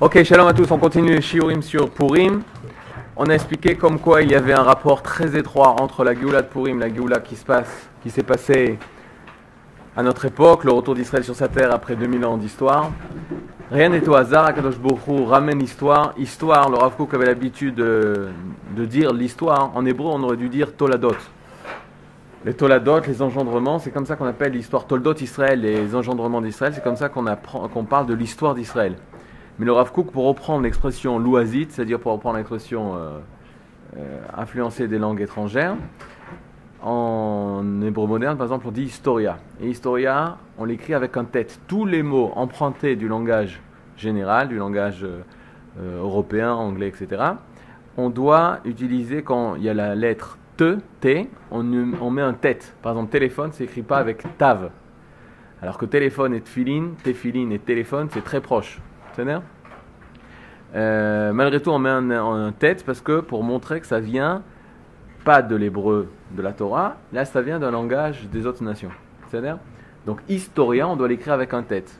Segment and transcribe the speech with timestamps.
[0.00, 2.42] Ok, shalom à tous, on continue le shiurim sur Purim.
[3.16, 6.42] On a expliqué comme quoi il y avait un rapport très étroit entre la Géoula
[6.42, 8.78] de Purim, la Géoula qui se passe, qui s'est passée
[9.96, 12.92] à notre époque, le retour d'Israël sur sa terre après 2000 ans d'histoire.
[13.72, 16.14] Rien n'est au hasard, Akadosh Bokhu ramène l'histoire.
[16.16, 18.30] Histoire, le Rav Kook avait l'habitude de,
[18.76, 19.72] dire l'histoire.
[19.74, 21.16] En hébreu, on aurait dû dire Toladot.
[22.44, 26.72] Les Toladot, les engendrements, c'est comme ça qu'on appelle l'histoire Toldot Israël, les engendrements d'Israël,
[26.72, 27.24] c'est comme ça qu'on
[27.74, 28.94] qu'on parle de l'histoire d'Israël.
[29.58, 33.18] Mais le Rav Kook, pour reprendre l'expression louazite, c'est-à-dire pour reprendre l'expression euh,
[33.96, 35.76] euh, influencée des langues étrangères,
[36.80, 39.38] en hébreu moderne, par exemple, on dit historia.
[39.60, 41.60] Et historia, on l'écrit avec un tête.
[41.66, 43.60] Tous les mots empruntés du langage
[43.96, 47.22] général, du langage euh, européen, anglais, etc.,
[47.96, 52.74] on doit utiliser quand il y a la lettre T, T, on, met un tête.
[52.82, 54.70] Par exemple, téléphone, c'est écrit pas avec tav.
[55.60, 58.80] Alors que téléphone et tefilin, tefilin et téléphone, c'est très proche.
[59.12, 59.42] C'est-à-dire
[60.74, 64.42] euh, Malgré tout, on met un, un tête parce que pour montrer que ça vient
[65.24, 68.90] pas de l'hébreu de la Torah, là ça vient d'un langage des autres nations.
[69.28, 69.58] C'est-à-dire
[70.06, 71.98] Donc historia, on doit l'écrire avec un tête.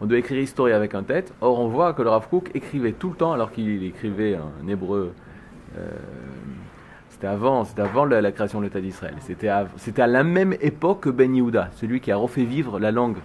[0.00, 1.32] On doit écrire historia avec un tête.
[1.40, 4.66] Or, on voit que le Rav Kook écrivait tout le temps, alors qu'il écrivait en
[4.68, 5.12] hébreu.
[5.78, 5.88] euh,
[7.10, 9.14] c'était avant, c'était avant la, création de l'État d'Israël.
[9.20, 12.78] C'était à, c'était à la même époque que Ben Yehuda, celui qui a refait vivre
[12.78, 13.18] la langue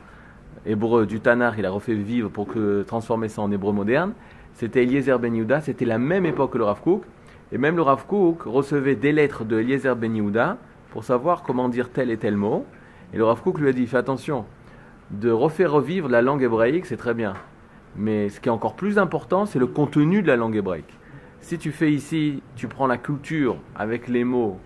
[0.65, 4.11] hébreu du Tanar, il a refait vivre pour que, transformer ça en hébreu moderne.
[4.55, 7.03] C'était Eliezer Ben Yehuda, c'était la même époque que le Rav Kook.
[7.51, 10.57] Et même le Rav Kook recevait des lettres de Eliezer Ben
[10.91, 12.65] pour savoir comment dire tel et tel mot.
[13.13, 14.45] Et le Rav Kook lui a dit, fais attention,
[15.11, 17.33] de refaire revivre la langue hébraïque, c'est très bien.
[17.97, 20.93] Mais ce qui est encore plus important, c'est le contenu de la langue hébraïque.
[21.41, 24.57] Si tu fais ici, tu prends la culture avec les mots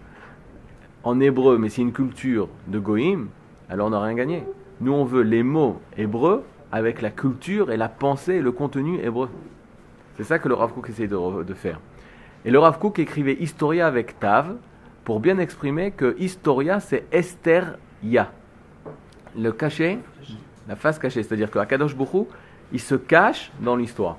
[1.03, 3.29] en hébreu, mais c'est une culture de Goïm,
[3.69, 4.43] alors on n'a rien gagné.
[4.81, 8.99] Nous, on veut les mots hébreux avec la culture et la pensée et le contenu
[8.99, 9.29] hébreu.
[10.19, 11.79] C'est ça que le Rav Kook essaye de, re- de faire.
[12.43, 14.53] Et le Rav Kook écrivait Historia avec Tav
[15.05, 18.29] pour bien exprimer que Historia, c'est Esther Ya.
[19.37, 19.99] Le cachet,
[20.67, 22.25] la face cachée, c'est-à-dire que Kadosh Bokhu,
[22.73, 24.17] il se cache dans l'histoire.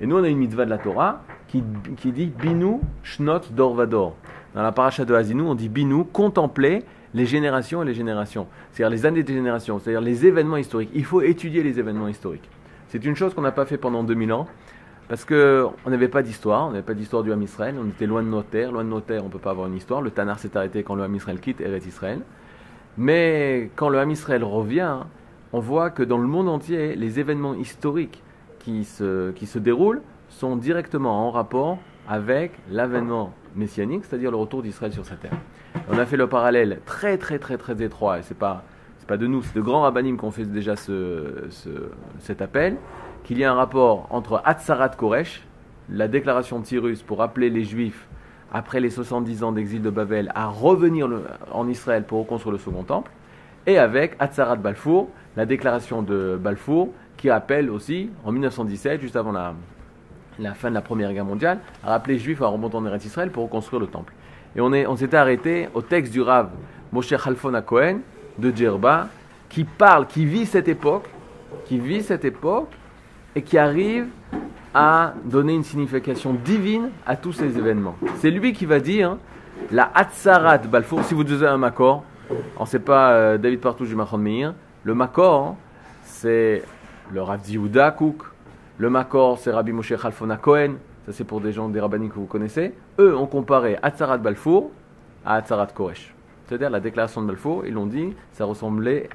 [0.00, 1.62] Et nous, on a une mitzvah de la Torah qui,
[1.98, 4.16] qui dit Binu Shnot Dorvador.
[4.54, 8.46] Dans la paracha de Hazinu, on dit Binu, contempler les générations et les générations.
[8.70, 10.90] C'est-à-dire les années des générations, c'est-à-dire les événements historiques.
[10.94, 12.48] Il faut étudier les événements historiques.
[12.88, 14.46] C'est une chose qu'on n'a pas fait pendant 2000 ans,
[15.08, 18.22] parce qu'on n'avait pas d'histoire, on n'avait pas d'histoire du Ham Israël, on était loin
[18.22, 20.00] de nos terres, loin de nos terres, on ne peut pas avoir une histoire.
[20.00, 22.20] Le Tanar s'est arrêté quand le Ham Israël quitte Eretz Israël.
[22.96, 24.96] Mais quand le Ham Israël revient,
[25.52, 28.22] on voit que dans le monde entier, les événements historiques
[28.58, 34.62] qui se, qui se déroulent sont directement en rapport avec l'avènement messianique, c'est-à-dire le retour
[34.62, 35.32] d'Israël sur sa terre.
[35.90, 38.62] On a fait le parallèle très très très très étroit, et c'est pas
[39.08, 41.48] pas de nous, c'est de grands rabbinim qui ont fait déjà ce-
[42.20, 42.76] cet appel,
[43.24, 45.42] qu'il y a un rapport entre Hatzarat Koresh,
[45.88, 48.06] la déclaration de Cyrus pour appeler les Juifs
[48.52, 51.08] après les 70 ans d'exil de Babel à revenir
[51.52, 53.10] en Israël pour reconstruire le second temple,
[53.66, 59.32] et avec Hatzarat Balfour, la déclaration de Balfour qui appelle aussi en 1917, juste avant
[59.32, 59.54] la,
[60.54, 63.30] fin de la Première Guerre mondiale, à rappeler les Juifs à remonter en Eretz Israël
[63.30, 64.12] pour reconstruire le temple.
[64.56, 66.50] Et on est- on s'était arrêté au texte du Rav
[66.92, 68.00] Moshe Halfon à Cohen
[68.38, 69.08] de Djerba,
[69.48, 71.08] qui parle, qui vit cette époque,
[71.66, 72.68] qui vit cette époque
[73.34, 74.06] et qui arrive
[74.74, 77.96] à donner une signification divine à tous ces événements.
[78.16, 79.16] C'est lui qui va dire
[79.70, 81.02] la Hatzarat Balfour.
[81.04, 82.04] Si vous devez un Makor,
[82.56, 84.54] on ne sait pas euh, David Partouche du Machon Meir,
[84.84, 85.56] le Makor,
[86.04, 86.62] c'est
[87.12, 88.22] le Rav Yehuda Kouk,
[88.78, 90.74] le Makor, c'est Rabbi Moshe Halfona Cohen,
[91.06, 92.74] ça c'est pour des gens, des rabbiniques que vous connaissez.
[92.98, 94.70] Eux ont comparé Hatzarat Balfour
[95.24, 96.14] à Hatzarat Koresh.
[96.46, 99.08] C'est-à-dire la déclaration de Balfour, ils l'ont dit, ça ressemblait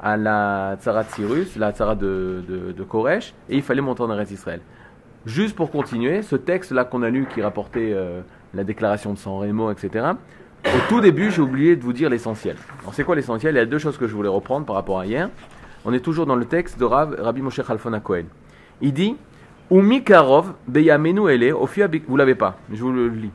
[0.00, 4.10] à la Hatzarat Cyrus, la Hatzarat de, de, de Koresh, et il fallait monter en
[4.10, 4.60] Eretz Israël.
[5.24, 8.20] Juste pour continuer, ce texte-là qu'on a lu qui rapportait euh,
[8.54, 10.06] la déclaration de San Remo, etc.
[10.64, 12.56] Au tout début, j'ai oublié de vous dire l'essentiel.
[12.80, 13.54] Alors, c'est quoi l'essentiel?
[13.54, 15.28] Il y a deux choses que je voulais reprendre par rapport à hier.
[15.84, 18.24] On est toujours dans le texte de Rav, Rabbi Moshe Halfon Cohen.
[18.80, 19.16] Il dit
[19.70, 23.30] Umikarov beyamenu ele ofia Vous l'avez pas, je vous le lis.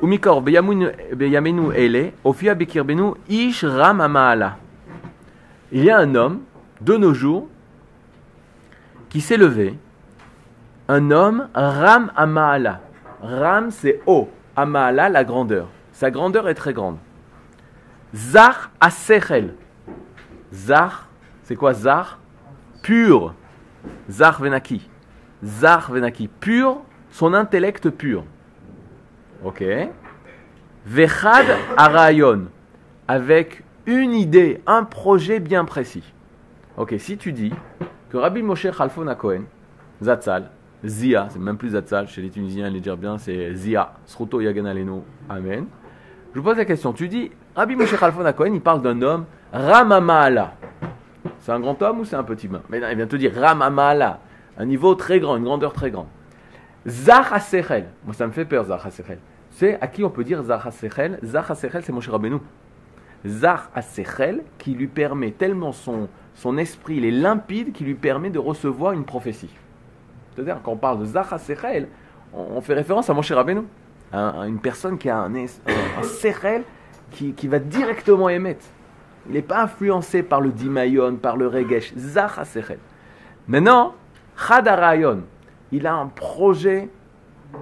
[0.00, 4.56] Umikarov beyamenu ele ofia bikirbenu ish ram amaala.
[5.74, 6.42] Il y a un homme,
[6.82, 7.48] de nos jours,
[9.08, 9.78] qui s'est levé,
[10.88, 12.80] un homme ram amaala.
[13.22, 14.28] Ram, c'est haut.
[14.54, 15.68] Amaala, la grandeur.
[15.92, 16.98] Sa grandeur est très grande.
[18.14, 19.54] Zar asechel.
[20.52, 21.08] Zar,
[21.44, 22.18] c'est quoi Zar?
[22.82, 23.34] Pur.
[24.10, 24.90] Zar venaki.
[25.42, 26.28] Zar venaki.
[26.28, 28.24] Pur, son intellect pur.
[29.42, 29.64] Ok.
[30.84, 31.46] Vechad
[31.78, 32.48] arayon.
[33.08, 36.04] Avec une idée, un projet bien précis.
[36.76, 37.52] Ok, si tu dis
[38.10, 39.42] que Rabbi Moshe Khalfon Cohen,
[40.02, 40.50] Zatzal,
[40.84, 45.04] Zia, c'est même plus Zatzal, chez les Tunisiens, les dire bien, c'est Zia, Sruto Yaganaleno,
[45.28, 45.66] Amen.
[46.32, 49.24] Je vous pose la question, tu dis, Rabbi Moshe Khalfon Cohen, il parle d'un homme,
[49.52, 50.54] Ramamala.
[51.40, 52.62] C'est un grand homme ou c'est un petit homme?
[52.70, 54.20] Mais non, il vient te dire Ramamala,
[54.58, 56.06] un niveau très grand, une grandeur très grande.
[56.86, 57.22] Zah
[58.04, 58.80] moi ça me fait peur, Zah
[59.50, 61.18] C'est à qui on peut dire Zah HaSechel?
[61.22, 62.38] Zah c'est Moshe Rabbeinu.
[63.26, 63.70] Zah
[64.58, 68.92] qui lui permet tellement son, son esprit, il est limpide, qui lui permet de recevoir
[68.92, 69.54] une prophétie.
[70.34, 71.26] C'est-à-dire, quand on parle de Zah
[72.34, 73.62] on, fait référence à Moshe Rabbeinu,
[74.12, 76.62] à, une personne qui a un, un,
[77.10, 78.64] qui, qui, va directement émettre.
[79.28, 81.92] Il n'est pas influencé par le Dimayon, par le Regesh.
[81.96, 82.28] Zah
[83.46, 83.94] Maintenant,
[84.36, 85.22] Chadarayon,
[85.70, 86.88] il a un projet,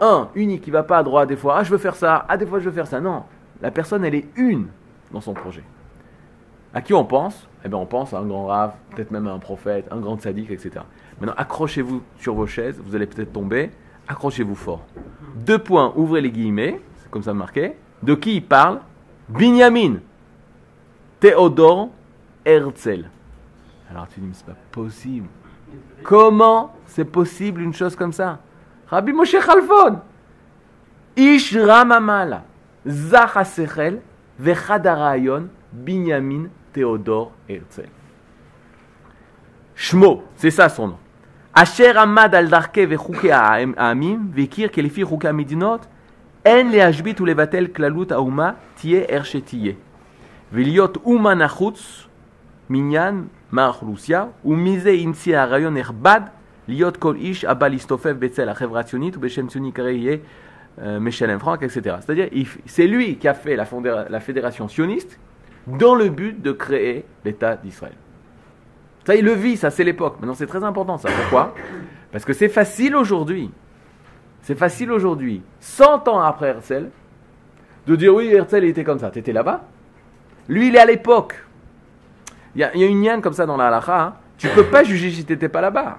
[0.00, 2.24] un, unique, il ne va pas à droite des fois, ah je veux faire ça,
[2.28, 3.00] ah des fois je veux faire ça.
[3.00, 3.24] Non,
[3.60, 4.68] la personne elle est une
[5.12, 5.64] dans son projet.
[6.72, 7.48] À qui on pense?
[7.64, 10.20] Eh bien on pense à un grand rave, peut-être même à un prophète, un grand
[10.20, 10.84] sadique, etc.
[11.20, 13.70] Maintenant accrochez-vous sur vos chaises, vous allez peut-être tomber,
[14.08, 14.84] accrochez-vous fort.
[15.34, 17.76] Deux points, ouvrez les guillemets, c'est comme ça marqué.
[18.02, 18.80] De qui il parle?
[19.28, 19.96] Binyamin,
[21.18, 21.90] Théodore,
[22.44, 23.04] Herzl.
[23.90, 25.26] Alors tu dis, mais c'est pas possible.
[26.02, 28.38] Comment c'est possible une chose comme ça?
[28.86, 30.00] Rabbi Moshe Khalfon,
[31.16, 32.44] Ish Ramamala,
[32.86, 34.00] Zacha Sechel,
[34.39, 37.89] Vechadarayon, Binyamin, Théodore, Herzl.
[39.75, 40.97] Shmo, c'est ça son nom.
[41.53, 45.81] Asher Amad al Darke vechuke Amim, Vekir Kelifi Chuka Midinot,
[46.45, 49.77] En leashbit ou levatel klalut auma, Tie Ershetiye.
[50.51, 52.07] Veliot Uma Nachutz,
[52.69, 56.21] Minyan, מהאוכלוסייה, ומזה המציע הרעיון נכבד
[56.67, 60.17] להיות כל איש הבא להסתופף בצל החברה הציונית ובשם ציוני עיקרי יהיה
[60.82, 61.96] euh, Michel Frank, etc.
[62.00, 62.28] C'est-à-dire,
[62.66, 65.18] c'est lui qui a fait la, fédération sioniste
[65.66, 67.94] dans le but de créer l'État d'Israël.
[69.04, 70.16] Ça, il le vit, ça, c'est l'époque.
[70.20, 71.10] Maintenant, c'est très important, ça.
[71.10, 71.54] Pourquoi?
[72.12, 73.50] Parce que c'est facile aujourd'hui.
[74.42, 76.88] C'est facile aujourd'hui, 100 ans après Herzl,
[77.86, 79.10] de dire oui, Herzl, il était comme ça.
[79.10, 79.64] T'étais là-bas?
[80.48, 81.34] Lui, il est à l'époque.
[82.54, 84.00] Il y, a une yane comme ça dans la halakha.
[84.00, 84.14] Hein.
[84.38, 85.98] Tu peux pas juger si t'étais pas là-bas.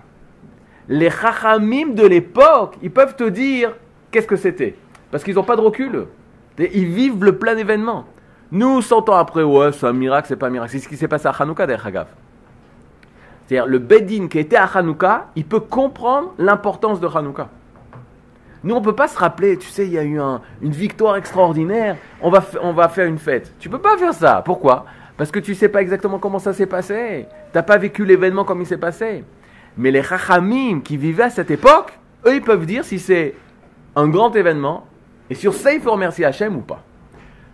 [0.90, 3.74] Les chachamim de l'époque, ils peuvent te dire
[4.12, 4.76] qu'est-ce que c'était?
[5.10, 6.06] Parce qu'ils n'ont pas de recul.
[6.60, 8.06] Ils vivent le plein événement.
[8.52, 10.72] Nous, 100 ans après, ouais, c'est un miracle, c'est pas un miracle.
[10.72, 12.08] C'est ce qui s'est passé à Hanouka, d'ailleurs,
[13.48, 17.50] C'est-à-dire, le Bedin qui était à Hanouka, il peut comprendre l'importance de Hanouka.
[18.64, 21.16] Nous, on ne peut pas se rappeler, tu sais, il y a eu une victoire
[21.16, 23.54] extraordinaire, on va, on va faire une fête.
[23.58, 24.44] Tu peux pas faire ça.
[24.46, 24.86] Pourquoi?
[25.18, 27.26] Parce que tu ne sais pas exactement comment ça s'est passé.
[27.52, 29.24] Tu n'as pas vécu l'événement comme il s'est passé.
[29.78, 33.34] Mais les chachamim qui vivaient à cette époque, eux, ils peuvent dire si c'est
[33.96, 34.86] un grand événement
[35.30, 36.84] et sur ça, il faut remercier Hachem ou pas.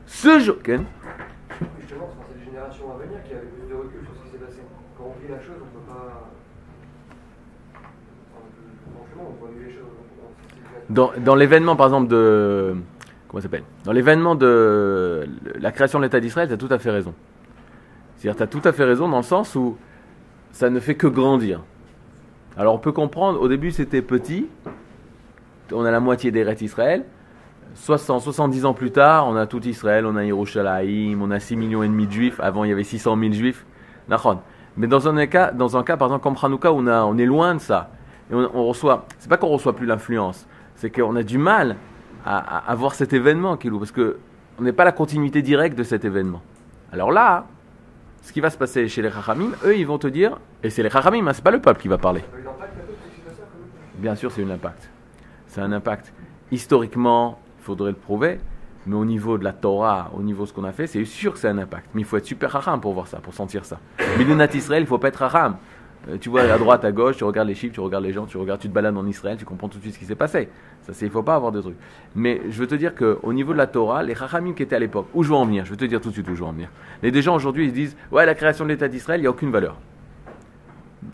[0.06, 0.56] Ce jour.
[0.66, 0.80] Justement,
[2.28, 4.62] c'est les générations à venir qui avaient plus de recul sur ce qui s'est passé.
[4.98, 6.30] Quand on vit la chose, on ne peut pas.
[8.96, 9.84] Franchement, on voit les choses.
[10.90, 12.76] Dans, dans l'événement, par exemple, de.
[13.28, 13.64] Comment ça s'appelle?
[13.84, 15.28] Dans l'événement de
[15.60, 17.14] la création de l'État d'Israël, tu as tout à fait raison.
[18.16, 19.78] C'est-à-dire, tu as tout à fait raison dans le sens où
[20.52, 21.62] ça ne fait que grandir.
[22.56, 24.48] Alors on peut comprendre, au début c'était petit,
[25.72, 27.06] on a la moitié des rêtes Israël,
[27.76, 31.56] 60, 70 ans plus tard, on a tout Israël, on a Yerushalayim, on a 6
[31.56, 33.66] millions et demi de juifs, avant il y avait 600 000 juifs,
[34.78, 37.26] Mais dans un cas, dans un cas par exemple comme Hanouka, on, a, on est
[37.26, 37.92] loin de ça.
[38.32, 41.76] Et on, on reçoit, c'est pas qu'on reçoit plus l'influence, c'est qu'on a du mal
[42.26, 44.18] à, à, voir cet événement, Kilou, parce que
[44.60, 46.42] on n'est pas la continuité directe de cet événement.
[46.92, 47.46] Alors là,
[48.22, 50.84] ce qui va se passer chez les Chachamim, eux, ils vont te dire, et c'est
[50.84, 52.24] les Chachamim, hein, c'est pas le peuple qui va parler.
[53.96, 54.90] Bien sûr, c'est un impact.
[55.58, 56.14] C'est un impact.
[56.52, 58.40] Historiquement, il faudrait le prouver,
[58.86, 61.34] mais au niveau de la Torah, au niveau de ce qu'on a fait, c'est sûr
[61.34, 61.90] que c'est un impact.
[61.96, 63.80] Mais il faut être super Chacham pour voir ça, pour sentir ça.
[64.20, 65.56] Mais le Nat Israël, il faut pas être Chacham.
[66.10, 68.28] Euh, tu vois à droite, à gauche, tu regardes les chiffres, tu regardes les gens,
[68.28, 70.14] tu regardes, tu te balades en Israël, tu comprends tout de suite ce qui s'est
[70.14, 70.48] passé.
[70.84, 71.78] Ça, c'est, il faut pas avoir de trucs.
[72.14, 74.80] Mais je veux te dire qu'au niveau de la Torah, les Chachamim qui étaient à
[74.80, 75.66] l'époque, où je veux en venir?
[75.66, 76.70] Je veux te dire tout de suite où je veux en venir.
[77.02, 79.50] Les gens aujourd'hui, ils disent, ouais, la création de l'État d'Israël, il n'y a aucune
[79.50, 79.76] valeur.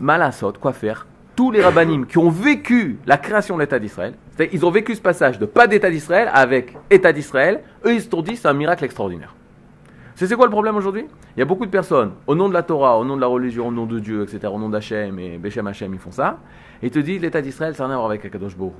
[0.00, 1.06] Malasot, quoi faire?
[1.36, 4.14] Tous les rabbinim qui ont vécu la création de l'État d'Israël,
[4.52, 8.08] ils ont vécu ce passage de pas d'État d'Israël avec État d'Israël, eux, ils se
[8.08, 9.34] sont dit, c'est un miracle extraordinaire.
[10.14, 11.06] C'est quoi le problème aujourd'hui?
[11.36, 13.26] Il y a beaucoup de personnes, au nom de la Torah, au nom de la
[13.26, 16.38] religion, au nom de Dieu, etc., au nom d'Hachem et Bechem Hachem, ils font ça.
[16.80, 18.72] Et ils te disent l'État d'Israël, ça n'a rien avec Akadosh Baruch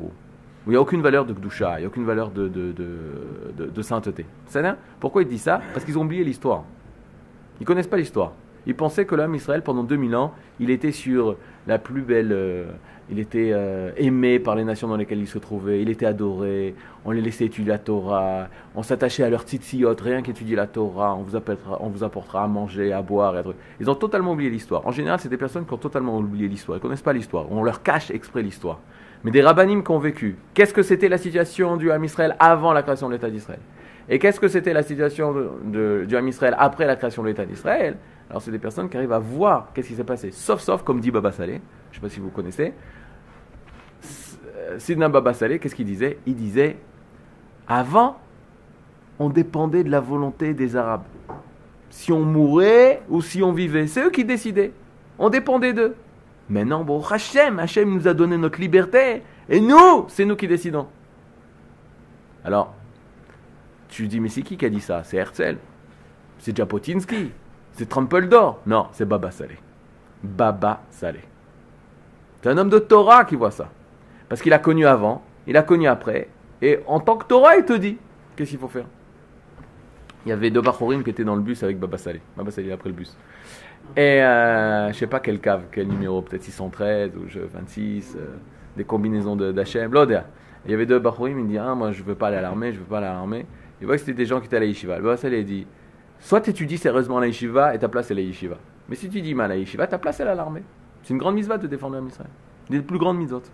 [0.67, 2.73] où il n'y a aucune valeur de Gdusha, il n'y a aucune valeur de, de,
[2.73, 4.25] de, de sainteté.
[4.99, 5.61] Pourquoi ils disent ça?
[5.75, 6.65] Parce qu'ils ont oublié l'histoire.
[7.61, 8.33] Ils connaissent pas l'histoire.
[8.67, 12.65] Ils pensaient que l'homme Israël, pendant 2000 ans, il était sur la plus belle, euh,
[13.11, 16.75] il était euh, aimé par les nations dans lesquelles il se trouvait, il était adoré,
[17.05, 21.15] on les laissait étudier la Torah, on s'attachait à leur tzitziyot, rien qu'étudier la Torah,
[21.15, 23.43] on vous, apportera, on vous apportera à manger, à boire, à.
[23.81, 24.87] Ils ont totalement oublié l'histoire.
[24.87, 27.51] En général, c'est des personnes qui ont totalement oublié l'histoire, ils ne connaissent pas l'histoire,
[27.51, 28.81] on leur cache exprès l'histoire.
[29.25, 32.73] Mais des rabbinim qui ont vécu, qu'est-ce que c'était la situation du Ham Israël avant
[32.75, 33.61] la création de l'État d'Israël?
[34.09, 35.35] Et qu'est-ce que c'était la situation
[35.65, 37.97] de, du Ham Israël après la création de l'État d'Israël?
[38.29, 40.31] Alors c'est des personnes qui arrivent à voir qu'est-ce qui s'est passé.
[40.31, 42.73] Sauf, sauf, comme dit Baba Saleh, je ne sais pas si vous connaissez,
[44.79, 46.19] Sidna Baba Saleh, qu'est-ce qu'il disait?
[46.27, 46.77] Il disait,
[47.67, 48.19] avant,
[49.19, 51.05] on dépendait de la volonté des Arabes.
[51.91, 54.73] Si on mourait ou si on vivait, c'est eux qui décidaient.
[55.19, 55.95] On dépendait d'eux.
[56.49, 60.87] Maintenant, bon, Hachem, Hachem nous a donné notre liberté, et nous, c'est nous qui décidons.
[62.45, 62.75] Alors,
[63.95, 65.03] tu dis, mais c'est qui qui a dit ça?
[65.05, 65.57] C'est Herzl
[66.39, 67.31] C'est Japotinsky
[67.73, 69.59] C'est Trumpeldor Non, c'est Baba Saleh.
[70.23, 71.23] Baba Saleh.
[72.43, 73.71] C'est un homme de Torah qui voit ça.
[74.29, 76.29] Parce qu'il a connu avant, il a connu après,
[76.61, 77.97] et en tant que Torah, il te dit
[78.35, 78.87] qu'est-ce qu'il faut faire?
[80.27, 82.21] Il y avait deux Bachorim qui étaient dans le bus avec Baba Saleh.
[82.37, 83.17] Baba Saleh a pris le bus.
[83.97, 88.27] Et euh, je sais pas quelle cave, quel numéro, peut-être 613 ou 26, euh,
[88.77, 90.25] des combinaisons d'Hachem, l'Odea.
[90.65, 92.73] Il y avait deux Bachorim, il dit Ah, moi je veux pas aller à l'armée,
[92.73, 93.47] je veux pas aller à l'armée.
[93.85, 94.99] Il voit que c'était des gens qui étaient à la yeshiva.
[94.99, 95.67] Baba Saleh dit
[96.19, 98.57] Soit tu étudies sérieusement la yeshiva et ta place est la yeshiva.
[98.89, 100.63] Mais si tu dis mal à la yeshiva, ta place est à l'armée.
[101.03, 102.31] C'est une grande misva de défendre Israël.
[102.71, 103.53] Des plus grandes misotes.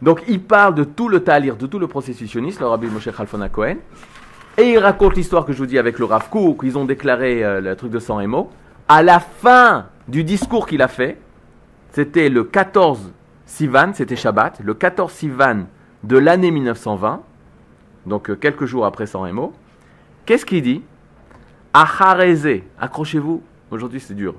[0.00, 3.46] Donc il parle de tout le talir, de tout le processus le Rabbi Moshe Khalfon
[3.52, 3.76] Cohen.
[4.56, 7.44] Et il raconte l'histoire que je vous dis avec le Rav Kook, ils ont déclaré
[7.44, 8.48] euh, le truc de sang et mots.
[8.88, 11.18] À la fin du discours qu'il a fait,
[11.90, 13.12] c'était le 14
[13.44, 15.66] Sivan, c'était Shabbat, le 14 Sivan
[16.04, 17.20] de l'année 1920,
[18.06, 19.52] donc euh, quelques jours après sang et mots.
[20.26, 20.82] Qu'est-ce qu'il dit
[21.72, 24.34] Achareze, accrochez-vous, aujourd'hui c'est dur.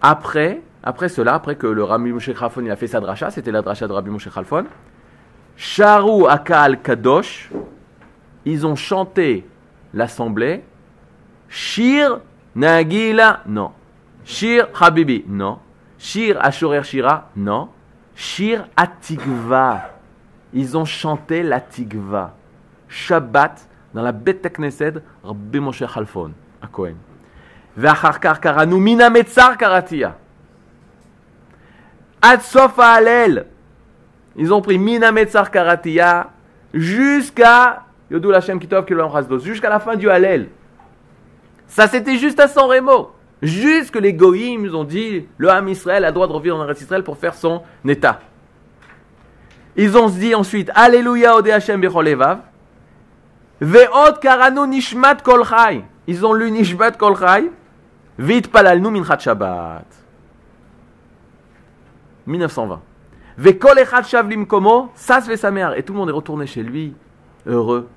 [0.00, 3.60] Après après cela, après que le Rabbi Moshe Khalfon a fait sa dracha, c'était la
[3.60, 4.64] dracha de Rabbi Moshe Khalfon,
[5.56, 7.50] Sharu Akal Kadosh,
[8.46, 9.46] ils ont chanté
[9.92, 10.64] l'assemblée,
[11.48, 12.20] Shir
[12.54, 13.72] Nagila, non.
[14.24, 15.58] Shir Habibi, non.
[15.98, 17.68] Shir Ashorer Shira, non.
[18.14, 19.90] Shir Atigva,
[20.54, 22.34] ils ont chanté la Tigva.
[22.90, 24.94] Shabbat, dans la Bet Knesset,
[25.24, 26.96] Rabbi Moshe Khalfon, à Cohen.
[27.76, 30.16] Ve'acharkar karanu mina metzar karatia.
[32.20, 33.46] Adsof Alel.
[34.36, 36.30] Ils ont pris Minametzar Karatia
[36.72, 38.86] jusqu'à Yodou Kitov
[39.42, 40.48] jusqu'à la fin du Halel.
[41.66, 43.12] Ça c'était juste à San Remo.
[43.42, 47.02] Jusque les Goïms ont dit le Ham Israël a droit de revenir en Eretz Israël
[47.02, 48.20] pour faire son état.
[49.76, 52.38] Ils ont dit ensuite Alléluia Ode Hashem Becholevav.
[53.60, 55.42] Ve'ot Karanu Nishmat Kol
[56.06, 57.14] Ils ont lu Nishmat Kol.
[58.18, 59.86] Vit Palalnu Minchat Shabbat.
[62.26, 64.46] 1920.
[64.46, 65.76] komo, ça se sa mère.
[65.76, 66.94] Et tout le monde est retourné chez lui,
[67.46, 67.88] heureux.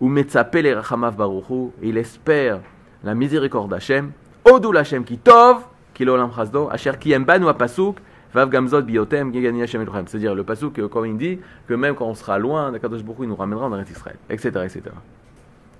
[0.00, 2.60] Ou metzapel et rachamav baruchu, il espère
[3.04, 4.12] la miséricorde d'Hachem.
[4.44, 7.96] Odul Hachem ki tov, ki l'olam chasdo, asher ki banu apasuk,
[8.34, 9.32] vav gamzot biotem.
[9.32, 13.28] C'est-à-dire le pasuk, comme il dit, que même quand on sera loin, d'Akadosh Baruch il
[13.28, 14.82] nous ramènera dans Israël, etc., etc.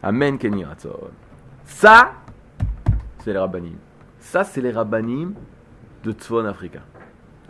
[0.02, 0.38] Amen
[1.64, 2.12] Ça,
[3.18, 3.76] c'est les rabbanim.
[4.18, 5.34] Ça, c'est les rabbanim
[6.04, 6.80] de Tzvon Africa.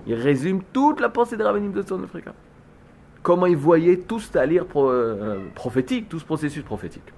[0.06, 2.32] Il résume toute la pensée des rabbinim de son Africa.
[3.22, 7.12] Comment ils voyaient tout ce talir euh, prophétique, tout ce processus prophétique.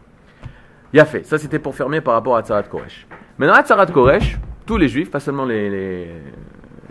[0.93, 1.25] Il a fait.
[1.25, 3.07] Ça, c'était pour fermer par rapport à Tzarat Koresh.
[3.39, 6.11] Maintenant, à Tzarat Koresh, tous les juifs, pas seulement les,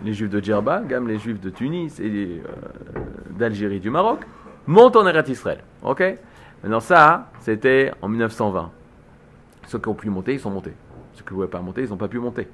[0.08, 3.00] juifs de Djerba, même les juifs de Tunis et euh,
[3.38, 4.22] d'Algérie, du Maroc,
[4.68, 5.64] montent en Eretz Israël.
[5.84, 6.04] Ok?
[6.64, 8.72] Maintenant, ça, c'était en 1920.
[9.68, 10.74] Ceux qui ont pu monter, ils sont montés.
[11.14, 12.48] Ceux qui ne pouvaient pas monter, ils n'ont pas pu monter.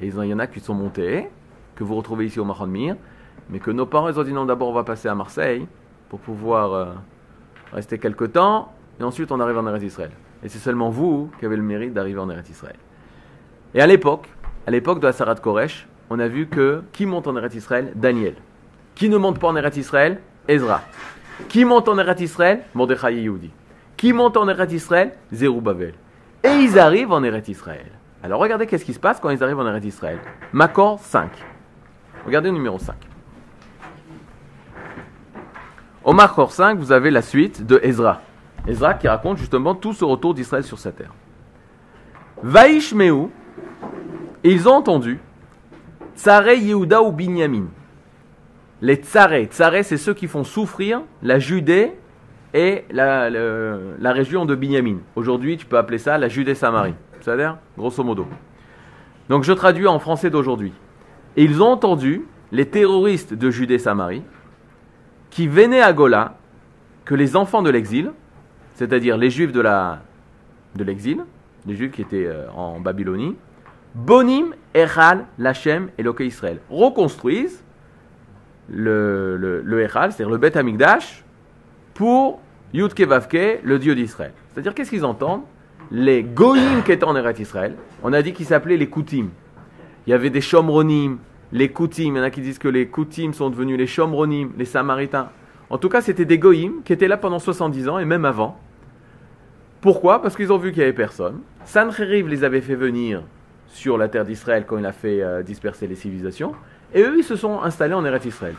[0.00, 1.28] Et il y en a qui sont montés,
[1.74, 2.96] que vous retrouvez ici au Mir,
[3.50, 5.66] mais que nos parents ils ont dit non, d'abord on va passer à Marseille
[6.08, 6.86] pour pouvoir euh,
[7.72, 10.10] rester quelque temps, et ensuite on arrive en Eretz Israël.
[10.42, 12.76] Et c'est seulement vous qui avez le mérite d'arriver en Eretz Israël.
[13.74, 14.28] Et à l'époque,
[14.66, 17.92] à l'époque de la Sarat Koresh, on a vu que qui monte en Eretz Israël
[17.94, 18.34] Daniel.
[18.94, 20.82] Qui ne monte pas en Eretz Israël Ezra.
[21.48, 23.50] Qui monte en Eretz Israël Mordechai Yehudi.
[23.96, 25.94] Qui monte en Eretz Israël Zerubbabel.
[26.44, 27.86] Et ils arrivent en Eretz Israël.
[28.22, 30.18] Alors regardez qu'est-ce qui se passe quand ils arrivent en Eretz Israël.
[30.52, 31.30] Makor 5.
[32.26, 32.94] Regardez le numéro 5.
[36.04, 38.22] Au Marcor 5, vous avez la suite de Ezra.
[38.66, 41.12] Ezra qui raconte justement tout ce retour d'Israël sur sa terre.
[42.42, 43.28] Vaishmeu,
[44.42, 45.20] ils ont entendu
[46.18, 47.66] Tsare Yehuda ou Binyamin.
[48.82, 51.92] Les Tsare, Tsare c'est ceux qui font souffrir la Judée
[52.52, 54.96] et la, la région de Binyamin.
[55.14, 56.94] Aujourd'hui, tu peux appeler ça la Judée-Samarie.
[57.20, 58.26] C'est-à-dire, grosso modo.
[59.28, 60.72] Donc je traduis en français d'aujourd'hui.
[61.36, 64.24] Ils ont entendu les terroristes de Judée-Samarie,
[65.30, 66.36] qui venaient à Gola,
[67.04, 68.10] que les enfants de l'exil,
[68.74, 70.00] c'est-à-dire les juifs de, la,
[70.74, 71.24] de l'exil,
[71.64, 73.36] les juifs qui étaient euh, en Babylonie,
[73.94, 77.62] Bonim, Echal, Lachem et Loke Israël, reconstruisent
[78.70, 81.24] le, le, Echal, c'est-à-dire le Beth Amikdash,
[81.94, 82.40] pour
[82.72, 84.32] Yudke Vavke, le Dieu d'Israël.
[84.52, 85.42] C'est-à-dire, qu'est-ce qu'ils entendent?
[85.90, 89.28] Les Goïm qui étaient en Eretz Israël, on a dit qu'ils s'appelaient les Koutim.
[90.06, 91.18] Il y avait des Shomronim,
[91.50, 94.50] les Koutim, il y en a qui disent que les Koutim sont devenus les Shomronim,
[94.58, 95.30] les Samaritains.
[95.70, 98.58] En tout cas, c'était des Goïm qui étaient là pendant 70 ans et même avant.
[99.80, 100.20] Pourquoi?
[100.20, 101.40] Parce qu'ils ont vu qu'il n'y avait personne.
[101.64, 103.22] Sancheriv les avait fait venir
[103.68, 106.54] sur la terre d'Israël quand il a fait euh, disperser les civilisations.
[106.94, 108.54] Et eux, ils se sont installés en Eretz Israël.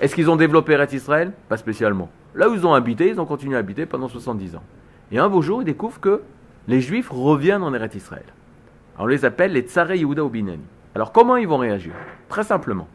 [0.00, 1.32] Est-ce qu'ils ont développé Eretz Israël?
[1.48, 2.10] Pas spécialement.
[2.34, 4.62] Là où ils ont habité, ils ont continué à habiter pendant 70 ans.
[5.10, 6.22] Et un beau jour, ils découvrent que
[6.66, 8.24] les Juifs reviennent en Eretz Israël.
[8.98, 10.32] on les appelle les Tsare Yehuda ou.
[10.94, 11.94] Alors comment ils vont réagir?
[12.28, 12.88] Très simplement.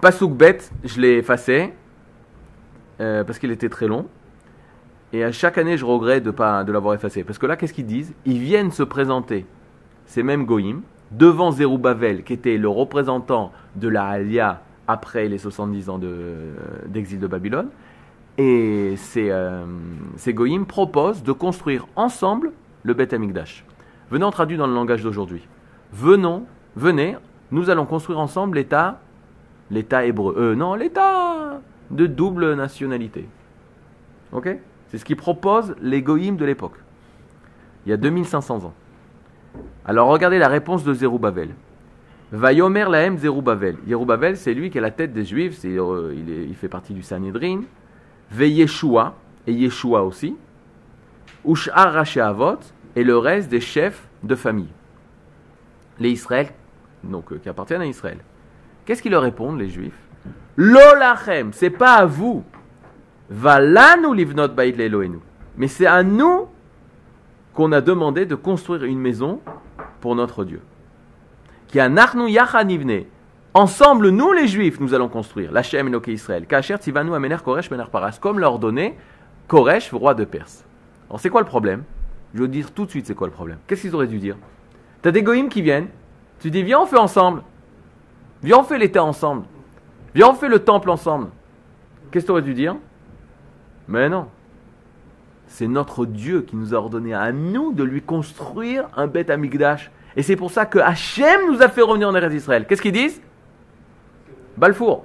[0.00, 1.74] Pasouk Bet, je l'ai effacé
[3.00, 4.06] euh, parce qu'il était très long.
[5.12, 7.24] Et à chaque année, je regrette de, pas, de l'avoir effacé.
[7.24, 8.14] Parce que là, qu'est-ce qu'ils disent?
[8.26, 9.44] Ils viennent se présenter,
[10.06, 15.88] ces mêmes Goïm, devant Zerubbabel, qui était le représentant de la Alia après les 70
[15.90, 16.00] ans
[16.86, 17.68] d'exil de, Babylone.
[18.38, 19.64] Et ces, euh,
[20.66, 22.52] proposent de construire ensemble
[22.84, 23.64] le Beth Amikdash.
[24.10, 25.46] Venons traduit dans le langage d'aujourd'hui.
[25.92, 26.44] Venons,
[26.76, 27.16] venez,
[27.50, 29.00] nous allons construire ensemble l'État,
[29.70, 30.34] l'État hébreu.
[30.38, 33.26] Euh, non, l'État de double nationalité.
[34.32, 34.56] Ok?
[34.90, 36.76] C'est ce qu'ils proposent les de l'époque.
[37.86, 38.74] Il y a 2500 ans.
[39.84, 41.50] Alors regardez la réponse de Zerubbabel.
[42.32, 43.76] Vayomer laem Zerubbabel.
[43.88, 47.62] Zerubbabel, c'est lui qui est la tête des Juifs, euh, il, fait partie du Sanhedrin.
[48.30, 49.16] Ve Yeshua,
[49.46, 50.36] et Yeshua aussi.
[51.44, 52.58] Ushar Avot,
[52.94, 54.68] et le reste des chefs de famille.
[55.98, 56.50] Les Israël,
[57.02, 58.18] donc euh, qui appartiennent à Israël.
[58.84, 59.98] Qu'est-ce qu'ils leur répondent, les Juifs?
[60.56, 62.44] Lolachem, c'est pas à vous.
[63.30, 64.74] Valanu livnot bait
[65.56, 66.48] Mais c'est à nous
[67.54, 69.40] qu'on a demandé de construire une maison
[70.00, 70.60] pour notre Dieu.
[71.68, 73.04] Qui a narnu yachanivne.
[73.54, 76.46] Ensemble, nous les Juifs, nous allons construire l'Hachem et Israël.
[76.46, 78.18] Kacher tivanu amener Koresh mener paras.
[78.20, 78.96] Comme l'a ordonné
[79.46, 80.64] Koresh, roi de Perse.
[81.08, 81.84] Alors c'est quoi le problème?
[82.34, 83.58] Je vais vous dire tout de suite c'est quoi le problème.
[83.66, 84.36] Qu'est-ce qu'ils auraient dû dire?
[85.02, 85.88] T'as des goïms qui viennent.
[86.40, 87.42] Tu dis viens on fait ensemble.
[88.42, 89.44] Viens on fait l'État ensemble.
[90.14, 91.28] Viens on fait le temple ensemble.
[92.10, 92.76] Qu'est-ce que tu dû dire?
[93.90, 94.28] Mais non.
[95.48, 99.90] C'est notre Dieu qui nous a ordonné à nous de lui construire un bête Amigdash.
[100.16, 102.66] Et c'est pour ça que Hachem nous a fait revenir en Israël.
[102.68, 103.20] Qu'est-ce qu'ils disent?
[104.56, 105.04] Balfour.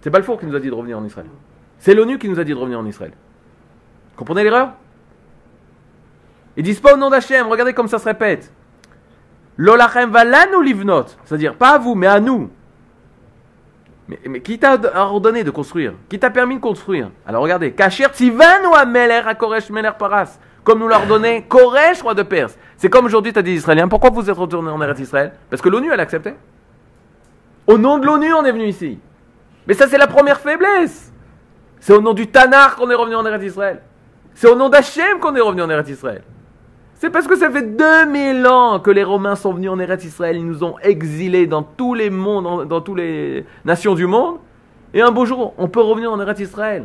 [0.00, 1.26] C'est Balfour qui nous a dit de revenir en Israël.
[1.80, 3.12] C'est l'ONU qui nous a dit de revenir en Israël.
[4.16, 4.74] Comprenez l'erreur?
[6.56, 8.52] Ils disent pas au nom d'Hachem, regardez comme ça se répète.
[9.56, 11.06] L'olachem va là nous livnot.
[11.24, 12.50] C'est-à-dire, pas à vous, mais à nous.
[14.08, 15.94] Mais, qui t'a ordonné de construire?
[16.10, 17.10] Qui t'a permis de construire?
[17.26, 22.14] Alors regardez, Kacher Tivanu Ameler à Koresh Meler Paras, comme nous l'a ordonné Koresh, roi
[22.14, 22.58] de Perse.
[22.76, 25.32] C'est comme aujourd'hui, tu as dit Israéliens, pourquoi vous êtes retournés en Eretz Israël?
[25.48, 26.34] Parce que l'ONU, elle a accepté.
[27.66, 28.98] Au nom de l'ONU, on est venu ici.
[29.66, 31.10] Mais ça, c'est la première faiblesse.
[31.80, 33.80] C'est au nom du Tanar qu'on est revenu en Eretz Israël.
[34.34, 36.22] C'est au nom d'Hachem qu'on est revenu en Eretz Israël.
[36.96, 40.36] C'est parce que ça fait 2000 ans que les Romains sont venus en Eretz Israël,
[40.36, 44.36] ils nous ont exilés dans tous les mondes, dans toutes les nations du monde.
[44.94, 46.84] Et un beau jour, on peut revenir en Eretz Israël.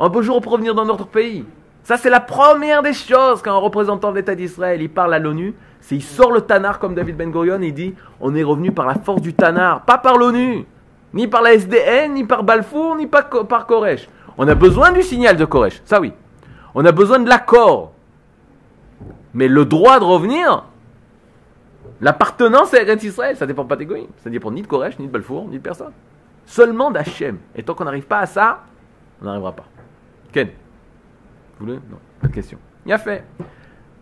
[0.00, 1.44] Un beau jour, on peut revenir dans notre pays.
[1.84, 5.18] Ça, c'est la première des choses quand un représentant de l'État d'Israël, il parle à
[5.18, 8.72] l'ONU, c'est il sort le Tanar comme David Ben Gurion il dit on est revenu
[8.72, 10.64] par la force du Tanar, pas par l'ONU,
[11.12, 14.08] ni par la SDN, ni par Balfour, ni par, par Koresh.
[14.38, 16.12] On a besoin du signal de Koresh, ça oui.
[16.74, 17.91] On a besoin de l'accord
[19.34, 20.64] mais le droit de revenir,
[22.00, 24.10] l'appartenance à Eretz Israël, ça dépend pas d'égoïsme.
[24.22, 25.92] Ça dépend ni de Koresh, ni de Balfour, ni de personne.
[26.44, 27.38] Seulement d'Hachem.
[27.54, 28.64] Et tant qu'on n'arrive pas à ça,
[29.20, 29.66] on n'arrivera pas.
[30.32, 30.48] Ken
[31.58, 31.78] Vous voulez?
[31.90, 32.58] Non, pas de question.
[32.84, 33.24] Il a fait.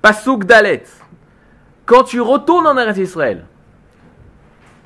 [0.02, 0.84] Pasouk Dalet.
[1.84, 3.44] Quand tu retournes en Eretz Israël,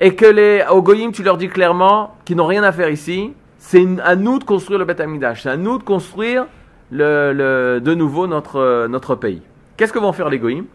[0.01, 3.87] et que les Ogoyim, tu leur dis clairement qu'ils n'ont rien à faire ici, c'est
[4.03, 5.01] à nous de construire le Beth
[5.35, 6.47] c'est à nous de construire
[6.91, 9.41] de nouveau notre pays.
[9.77, 10.65] Qu'est-ce que vont faire les goïms?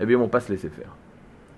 [0.00, 0.90] Eh bien, ils vont pas se laisser faire.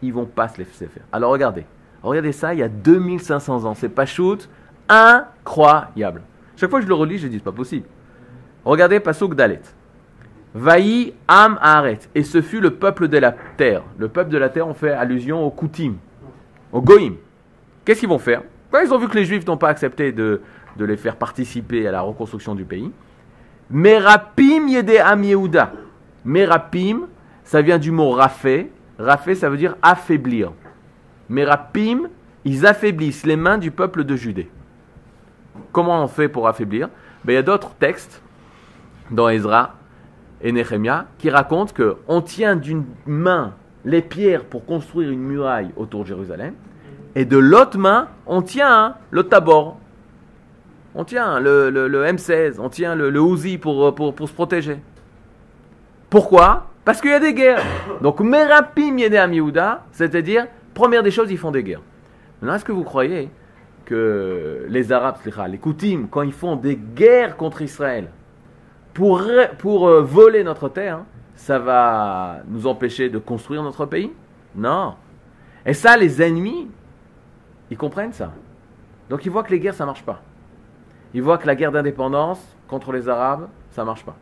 [0.03, 1.05] Ils vont pas se laisser faire.
[1.13, 1.65] Alors regardez,
[2.03, 3.75] regardez ça, il y a 2500 ans.
[3.75, 4.49] C'est pas shoot,
[4.89, 6.23] incroyable.
[6.57, 7.87] Chaque fois que je le relis, je dis c'est pas possible.
[8.65, 9.63] Regardez Pasuk Dalet.
[10.55, 12.01] Vaï Am Aret.
[12.15, 13.83] Et ce fut le peuple de la terre.
[13.99, 15.95] Le peuple de la terre, on fait allusion aux Koutim,
[16.73, 17.17] aux Goïm.
[17.85, 18.43] Qu'est-ce qu'ils vont faire?
[18.83, 20.41] Ils ont vu que les Juifs n'ont pas accepté de,
[20.77, 22.91] de, les faire participer à la reconstruction du pays,
[23.71, 25.73] Merapim Yede Am Yehuda.
[26.25, 27.09] Merapim,
[27.45, 28.71] ça vient du mot rafé.
[28.99, 30.53] Rafé, ça veut dire affaiblir.
[31.29, 32.09] Merapim,
[32.45, 34.51] ils affaiblissent les mains du peuple de Judée.
[35.73, 36.89] Comment on fait pour affaiblir?
[37.25, 38.23] Ben, Il y a d'autres textes
[39.11, 39.75] dans Ezra
[40.41, 46.03] et Nehemia qui racontent qu'on tient d'une main les pierres pour construire une muraille autour
[46.03, 46.55] de Jérusalem,
[47.15, 49.79] et de l'autre main, on tient le tabor,
[50.95, 51.71] on tient le,
[52.07, 54.79] M16, on tient le, le pour se protéger.
[56.15, 56.69] Pourquoi?
[56.85, 57.61] Parce qu'il y a des guerres.
[58.01, 61.81] Donc, Merapim Yedem Yehuda, c'est-à-dire, première des choses, ils font des guerres.
[62.41, 63.31] Maintenant, est-ce que vous croyez
[63.85, 65.17] que les Arabes,
[65.49, 68.11] les Koutim, quand ils font des guerres contre Israël
[68.93, 71.01] pour, euh, voler notre terre,
[71.35, 74.13] ça va nous empêcher de construire notre pays?
[74.55, 74.95] Non.
[75.67, 76.71] Et ça, les ennemis,
[77.73, 78.31] ils comprennent ça.
[79.11, 80.23] Donc ils voient que les guerres, ça ne marche pas.
[81.13, 84.15] Ils voient que la guerre d'indépendance contre les Arabes, ça ne marche pas.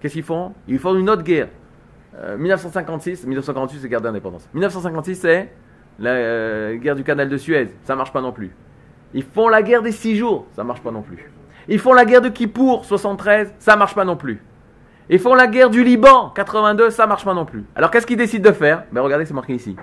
[0.00, 0.52] Qu'est-ce qu'ils font?
[0.66, 1.48] Ils font une autre guerre.
[2.38, 4.48] 1956, 1948, c'est guerre d'indépendance.
[4.52, 5.52] 1956, c'est
[5.98, 8.50] la euh, guerre du canal de Suez, ça marche pas non plus.
[9.14, 11.30] Ils font la guerre des six jours, ça marche pas non plus.
[11.68, 14.42] Ils font la guerre de Kippour, 73, ça marche pas non plus.
[15.08, 17.64] Ils font la guerre du Liban, 82, ça marche pas non plus.
[17.74, 18.84] Alors qu'est-ce qu'ils décident de faire?
[18.92, 19.76] Ben, Regardez, c'est marqué ici.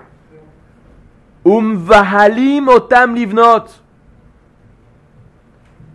[1.46, 3.64] Umvahalim otam livnot.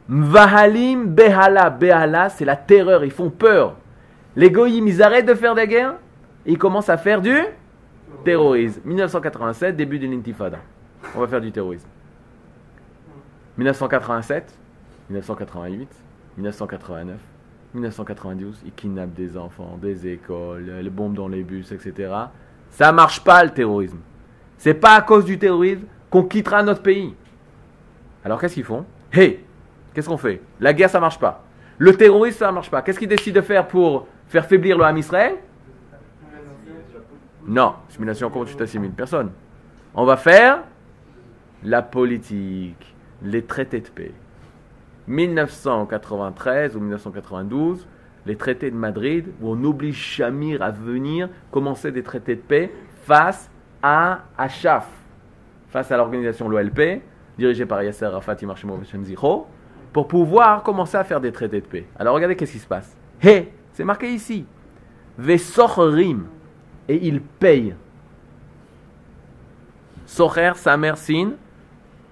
[0.08, 1.70] Mvahalim behala.
[1.70, 3.76] Behala, c'est la terreur, ils font peur.
[4.36, 5.96] Les goyim, ils arrêtent de faire des guerres,
[6.46, 7.38] ils commencent à faire du
[8.24, 8.82] terrorisme.
[8.86, 10.60] 1987, début de l'intifada.
[11.16, 11.88] On va faire du terrorisme.
[13.58, 14.58] 1987,
[15.10, 15.88] 1988,
[16.38, 17.18] 1989,
[17.76, 22.12] 1992, ils kidnappent des enfants, des écoles, les bombes dans les bus, etc.
[22.70, 24.00] Ça marche pas le terrorisme.
[24.58, 27.14] C'est pas à cause du terrorisme qu'on quittera notre pays.
[28.24, 28.86] Alors qu'est-ce qu'ils font?
[29.14, 29.44] Hé,
[29.94, 30.42] qu'est-ce qu'on fait?
[30.60, 31.44] La guerre ça marche pas.
[31.78, 32.82] Le terrorisme ça marche pas.
[32.82, 35.36] Qu'est-ce qu'ils décident de faire pour faire faiblir le Ham Israël?
[37.46, 39.32] Non, simulation comment tu t'assimiles Personne.
[39.94, 40.64] On va faire
[41.64, 44.12] la politique, les traités de paix.
[45.08, 47.88] 1993 ou 1992,
[48.26, 52.72] les traités de Madrid, où on oblige Shamir à venir commencer des traités de paix
[53.04, 53.50] face
[53.82, 54.88] à Achaf,
[55.70, 57.02] face à l'organisation l'OLP,
[57.38, 58.38] dirigée par Yasser Arafat
[59.04, 59.48] Zicho,
[59.92, 61.86] pour pouvoir commencer à faire des traités de paix.
[61.98, 62.96] Alors regardez qu'est-ce qui se passe.
[63.22, 64.46] Hé, c'est marqué ici.
[65.18, 66.26] Vesochrim,
[66.88, 67.76] et il paye.
[70.06, 71.32] Socher, Samer, Sin,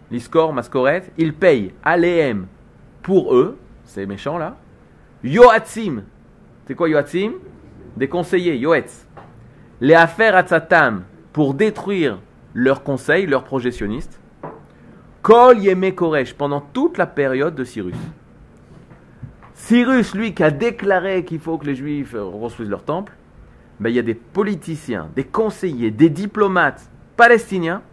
[0.09, 1.73] l'Iskor, Mascoret, il paye.
[3.01, 4.57] Pour eux, ces méchants là.
[5.23, 6.03] Yoatzim,
[6.65, 7.33] c'est quoi Yoatzim?
[7.95, 9.05] Des conseillers, Yoetz.
[9.81, 12.19] Les affaires Atzatam, pour détruire
[12.53, 14.19] leurs conseils, leurs projectionnistes.
[15.21, 17.95] Kol Yeme Koresh, pendant toute la période de Cyrus.
[19.61, 23.13] Cyrus, lui, qui a déclaré qu'il faut que les Juifs reconstruisent leur temple,
[23.79, 27.83] ben, il y a des politiciens, des conseillers, des diplomates palestiniens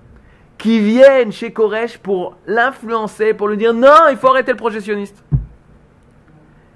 [0.56, 5.22] qui viennent chez Koresh pour l'influencer, pour lui dire non, il faut arrêter le projectionniste.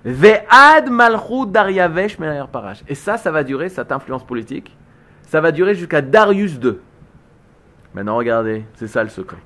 [0.04, 2.18] Ve'ad malchut Dariavesh
[2.52, 2.82] parash.
[2.86, 4.76] Et ça, ça va durer, cette influence politique,
[5.22, 6.74] ça va durer jusqu'à Darius II.
[7.94, 9.38] Maintenant, regardez, c'est ça le secret.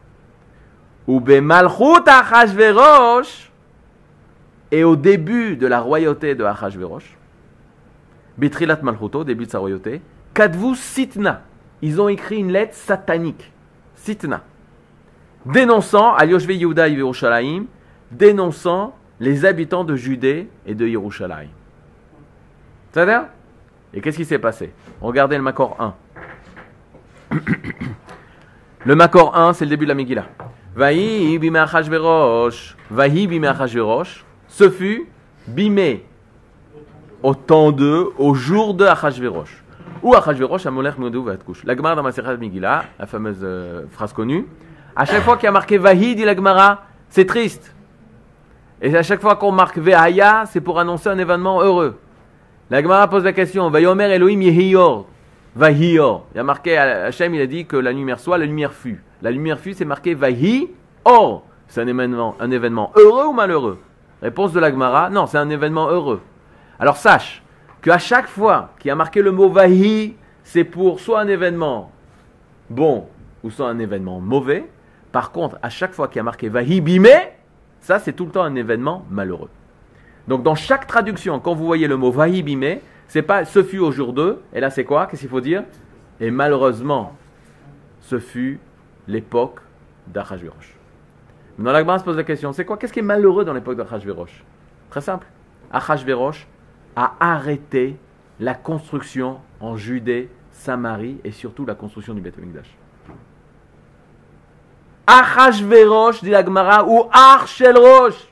[1.07, 3.53] Ou malchut Achashverosh,
[4.71, 7.17] et au début de la royauté de Achashverosh,
[8.39, 10.03] Bitrilat Malchuto, début de sa royauté,
[10.35, 11.43] Kadvu Sitna,
[11.83, 13.53] ils ont écrit une lettre satanique
[13.95, 14.43] Sitna,
[15.47, 17.67] dénonçant à Yoshve Yehuda Yerushalayim,
[18.11, 21.49] dénonçant les habitants de Judée et de Yerushalayim.
[22.93, 23.27] C'est-à-dire
[23.95, 24.73] Et qu'est-ce qui s'est passé?
[25.01, 25.95] Regardez le Makor 1.
[28.85, 30.27] le Makor 1, c'est le début de la Megillah.
[30.75, 32.77] Vahi bime achashverosh.
[32.91, 34.26] Vahi achashverosh.
[34.57, 35.07] Ce fut
[35.47, 36.03] bimé
[37.23, 39.63] au temps de, au jour de Achashverosh.
[40.03, 41.63] Ou Achashverosh Amolech Modou Vatkush.
[41.65, 44.47] La Gemara dans Megillah, la fameuse euh, phrase connue,
[44.97, 47.75] à chaque fois qu'il y a marqué Vahi, dit la Gemara, c'est triste.
[48.81, 51.99] Et à chaque fois qu'on marque Vehaya, c'est pour annoncer un événement heureux.
[52.71, 55.07] La Gemara pose la question, Vayomer Elohim Yehiyor.
[55.55, 56.25] Vahiyor.
[56.33, 59.03] Il y a marqué, Hachem, il a dit que la lumière soit, la lumière fut.
[59.21, 60.71] La lumière fut, c'est marqué Vahi
[61.05, 61.43] Or.
[61.69, 63.79] C'est un événement, un événement heureux ou malheureux?
[64.27, 66.21] Réponse de la Gemara, non, c'est un événement heureux.
[66.81, 67.45] Alors sache,
[67.81, 71.93] qu'à chaque fois qu'il a marqué le mot vahi, c'est pour soit un événement
[72.69, 73.07] bon
[73.45, 74.69] ou soit un événement mauvais.
[75.13, 77.15] Par contre, à chaque fois qu'il a marqué vahi bimé,
[77.79, 79.51] ça c'est tout le temps un événement malheureux.
[80.27, 83.79] Donc dans chaque traduction, quand vous voyez le mot vahi bimé, c'est pas ce fut
[83.79, 85.07] au jour 2, et là c'est quoi?
[85.07, 85.63] Qu'est-ce qu'il faut dire?
[86.19, 87.15] Et malheureusement,
[88.01, 88.59] ce fut
[89.07, 89.61] l'époque
[90.09, 90.76] d'Achashverosh.
[91.59, 94.45] Dans la se pose la question, c'est quoi Qu'est-ce qui est malheureux dans l'époque d'Achashverosh?
[94.91, 95.27] Très simple.
[95.73, 96.47] Achashverosh
[96.95, 97.97] a arrêté
[98.41, 102.77] la construction en Judée, Samarie et surtout la construction du Beth Amikdash.
[105.07, 108.29] Achashverosh, dit la Gemara, ou Arshel Rosh.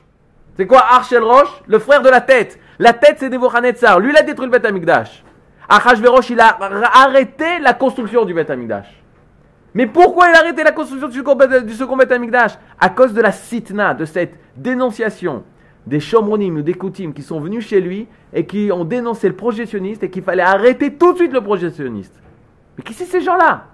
[0.55, 2.59] C'est quoi Arshel Rosh Le frère de la tête.
[2.77, 3.99] La tête, c'est Nebuchadnezzar.
[3.99, 5.23] Lui, il a détruit le Beth Amikdash.
[5.67, 6.57] Achashverosh, il a
[6.93, 9.04] arrêté la construction du Beth Amikdash.
[9.75, 11.15] Mais pourquoi il a arrêté la construction du
[11.73, 15.43] second Beth, Amikdash À cause de la sitna, de cette dénonciation
[15.85, 19.35] des Shomronim ou des Koutim qui sont venus chez lui et qui ont dénoncé le
[19.35, 22.15] projectionniste et qu'il fallait arrêter tout de suite le projectionniste.
[22.77, 23.65] Mais qui c'est ces gens-là?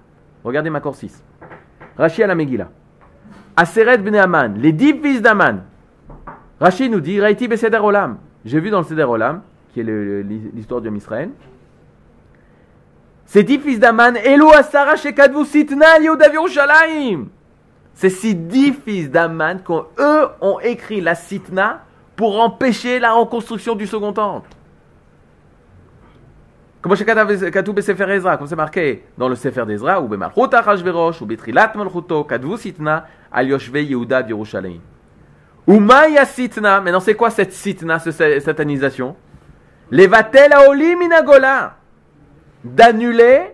[0.44, 1.24] Regardez ma 6.
[1.98, 2.70] Rachid la Megillah.
[3.56, 5.64] Aseret ben Aman, les dix fils d'Aman.
[6.60, 8.18] Rachid nous dit Raiti Beseder Olam.
[8.44, 11.30] J'ai vu dans le Seder Olam, qui est l'histoire du Israël,
[13.32, 15.86] ces dix fils d'Aman, Elo Asara Shekadvu Sitna.
[17.94, 19.62] C'est ces dix fils d'Aman
[20.00, 21.86] eux ont écrit la Sitna
[22.18, 24.50] pour empêcher la reconstruction du second temple.
[26.82, 29.06] Comme c'est marqué?
[29.18, 34.28] Dans le Sefer d'Ezra, ou Bemalchut Achashverosh, ou Betrilat Malchuto, Kadvu Sitna, Al Yoshve Yehuda
[34.28, 34.82] Yerushalayim.
[35.66, 39.16] Ou Maya Sitna, maintenant c'est quoi cette Sitna, cette satanisation?
[39.90, 41.76] Levatel Aoli Minagola,
[42.64, 43.54] d'annuler,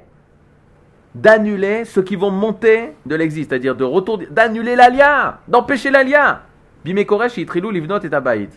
[1.15, 6.41] d'annuler ceux qui vont monter de l'exil, c'est-à-dire de retourner, d'annuler l'alia, d'empêcher l'alia.
[6.83, 8.51] Bimé Koresh, Yitrilou, Livnot et Abaït.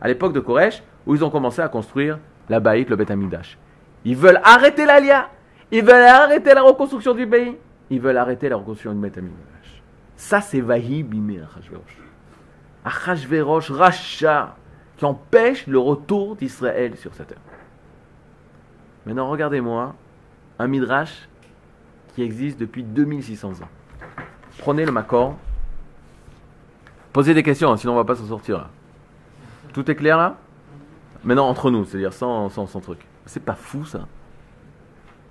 [0.00, 3.58] À l'époque de Koresh, où ils ont commencé à construire la Baït, le Bet Amidash.
[4.04, 5.28] Ils veulent arrêter l'alia.
[5.70, 7.56] Ils veulent arrêter la reconstruction du pays.
[7.90, 9.82] Ils veulent arrêter la reconstruction du Metamigdash.
[10.16, 11.98] Ça, c'est Vahi Bimé Achashverosh.
[12.84, 14.56] Achashverosh, Racha,
[14.96, 17.38] qui empêche le retour d'Israël sur cette terre.
[19.06, 19.94] Maintenant, regardez-moi
[20.58, 21.28] un Midrash
[22.14, 23.68] qui existe depuis 2600 ans.
[24.58, 25.36] Prenez le Makor.
[27.12, 28.68] Posez des questions, hein, sinon on va pas s'en sortir.
[29.72, 30.36] Tout est clair là?
[31.24, 33.00] Maintenant, entre nous, c'est-à-dire sans, sans, sans truc.
[33.26, 34.06] C'est pas fou ça?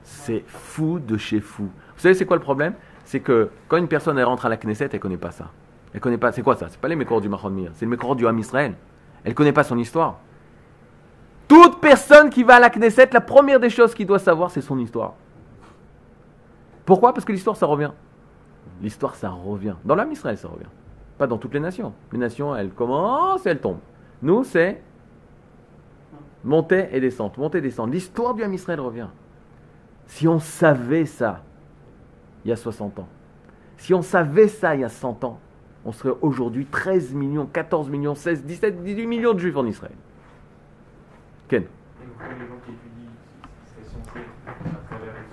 [0.03, 1.63] C'est fou de chez fou.
[1.63, 2.73] Vous savez, c'est quoi le problème?
[3.05, 5.51] C'est que quand une personne elle rentre à la Knesset, elle connaît pas ça.
[5.93, 6.31] Elle connaît pas.
[6.31, 6.67] C'est quoi ça?
[6.69, 8.75] C'est pas les mécors du Mahon c'est le mécor du Ham Israël.
[9.23, 10.19] Elle connaît pas son histoire.
[11.49, 14.61] Toute personne qui va à la Knesset, la première des choses qu'il doit savoir, c'est
[14.61, 15.15] son histoire.
[16.85, 17.13] Pourquoi?
[17.13, 17.91] Parce que l'histoire, ça revient.
[18.81, 19.75] L'histoire, ça revient.
[19.83, 20.69] Dans l'âme Israël, ça revient.
[21.17, 21.91] Pas dans toutes les nations.
[22.13, 23.81] Les nations, elles commencent et elles tombent.
[24.21, 24.81] Nous, c'est
[26.43, 27.91] Montée et descente, montée et descente.
[27.91, 29.07] L'histoire du Ham Israël revient.
[30.07, 31.43] Si on savait ça
[32.45, 33.07] il y a 60 ans,
[33.77, 35.39] si on savait ça il y a 100 ans,
[35.85, 39.95] on serait aujourd'hui 13 millions, 14 millions, 16, 17, 18 millions de juifs en Israël.
[41.49, 41.63] Ken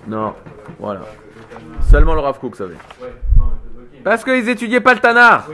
[0.09, 0.35] Non,
[0.79, 1.03] voilà.
[1.83, 2.77] Seulement le Rav Kook savait.
[4.03, 5.49] Parce qu'ils étudiaient pas le Tanar.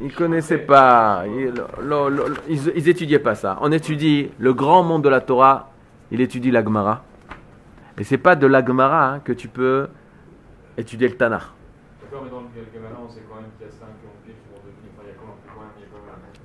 [0.00, 3.58] Ils connaissaient pas, ils, étudiaient pas ça.
[3.60, 5.70] On étudie le grand monde de la Torah,
[6.10, 7.02] il étudie la Gemara.
[7.98, 9.88] Et c'est pas de la Gemara hein, que tu peux
[10.76, 11.44] étudier le Tanakh.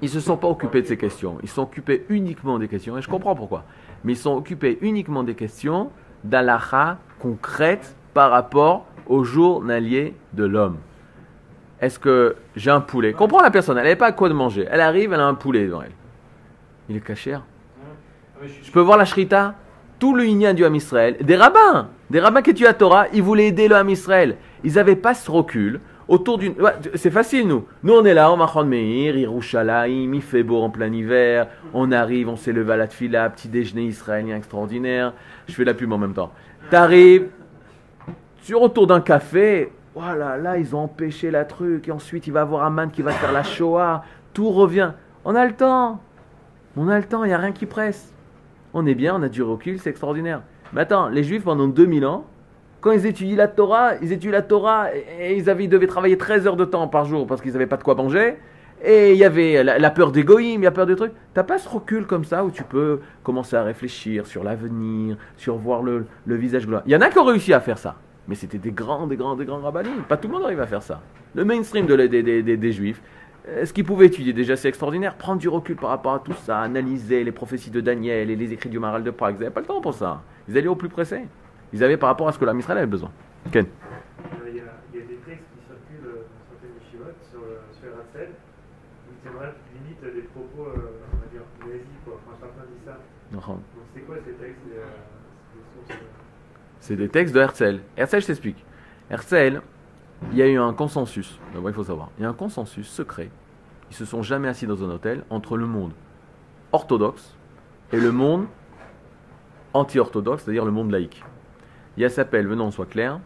[0.01, 1.37] Ils se sont pas occupés de ces questions.
[1.43, 3.65] Ils sont occupés uniquement des questions, et je comprends pourquoi.
[4.03, 5.91] Mais ils sont occupés uniquement des questions
[6.23, 10.77] d'Alaha concrètes par rapport au journalier de l'homme.
[11.79, 13.13] Est-ce que j'ai un poulet?
[13.13, 14.67] Comprends la personne, elle n'avait pas quoi de manger.
[14.69, 15.91] Elle arrive, elle a un poulet devant elle.
[16.89, 17.37] Il est caché.
[18.63, 19.55] Je peux voir la shrita?
[19.99, 23.21] Tout le Inyan du Ham Israël, des rabbins, des rabbins qui étudient la Torah, ils
[23.21, 24.37] voulaient aider le Ham Israël.
[24.63, 25.79] Ils n'avaient pas ce recul
[26.11, 26.55] autour d'une.
[26.95, 27.65] c'est facile, nous.
[27.83, 31.47] Nous, on est là, on Machon Meir, Yerushalayim, il fait beau en plein hiver.
[31.73, 35.13] On arrive, on s'est à la tfila, petit déjeuner israélien extraordinaire.
[35.47, 36.31] Je fais la pub en même temps.
[36.69, 37.29] T'arrives,
[38.43, 42.41] tu autour d'un café, voilà, là, ils ont empêché la truc, et ensuite il va
[42.41, 44.91] avoir Aman qui va faire la Shoah, tout revient.
[45.23, 46.01] On a le temps,
[46.75, 48.13] on a le temps, il n'y a rien qui presse.
[48.73, 50.41] On est bien, on a du recul, c'est extraordinaire.
[50.73, 52.25] Mais attends, les Juifs pendant 2000 ans,
[52.81, 54.87] quand ils étudient la Torah, ils étudient la Torah
[55.19, 57.77] et, ils, avaient, devaient travailler 13 heures de temps par jour parce qu'ils n'avaient pas
[57.77, 58.35] de quoi manger.
[58.83, 61.13] Et il y avait la, peur des il y a peur des trucs.
[61.35, 65.55] T'as pas ce recul comme ça où tu peux commencer à réfléchir sur l'avenir, sur
[65.57, 66.81] voir le, visage gloire.
[66.87, 67.95] Il y en a qui ont réussi à faire ça.
[68.27, 70.01] Mais c'était des grands, des grands, des grands rabbinim.
[70.09, 71.01] Pas tout le monde arrive à faire ça.
[71.35, 73.01] Le mainstream de, des, des, juifs,
[73.63, 75.13] ce qu'ils pouvaient étudier déjà, c'est extraordinaire.
[75.15, 78.51] Prendre du recul par rapport à tout ça, analyser les prophéties de Daniel et les
[78.51, 79.35] écrits du Maral de Prague.
[79.37, 80.23] Ils n'avaient pas le temps pour ça.
[80.49, 81.21] Ils allaient au plus pressé.
[81.73, 83.11] Ils avaient par rapport à ce que la Israël avait besoin.
[83.51, 83.65] Ken
[84.47, 87.41] il, y a, il y a, des textes qui circulent dans certaines yeshivot sur,
[87.79, 88.29] sur Rachel,
[89.09, 92.19] où c'est vrai, limite des propos, on va dire, nazis, quoi.
[92.19, 92.99] Enfin, certains disent ça.
[93.31, 93.43] Donc,
[93.93, 94.61] c'est quoi ces textes
[96.81, 97.79] c'est des textes de Herzl.
[97.95, 98.65] Herzl, s'explique.
[99.09, 99.61] Herzl,
[100.31, 101.39] il y a eu un consensus.
[101.55, 102.09] il faut savoir.
[102.17, 103.29] Il y a un consensus secret.
[103.91, 105.91] Ils se sont jamais assis dans un hôtel entre le monde
[106.71, 107.35] orthodoxe
[107.91, 108.45] et le monde
[109.73, 111.23] anti-orthodoxe, c'est-à-dire le monde laïque.
[112.01, 113.19] Il Il s'appelle, venons, soit clair,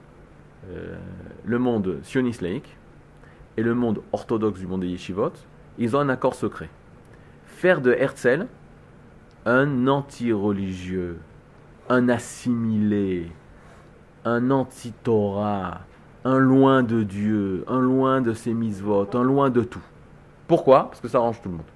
[0.70, 0.98] euh,
[1.46, 2.76] le monde sioniste laïque
[3.56, 5.32] et le monde orthodoxe du monde des yeshivot,
[5.78, 6.70] ils ont un accord secret.
[7.46, 8.48] Faire de Herzl
[9.46, 11.20] un anti-religieux,
[11.88, 13.32] un assimilé,
[14.26, 15.80] un anti-Torah,
[16.26, 19.86] un loin de Dieu, un loin de ses mises-votes, un loin de tout.
[20.50, 20.90] Pourquoi?
[20.90, 21.72] Parce que ça arrange tout le monde.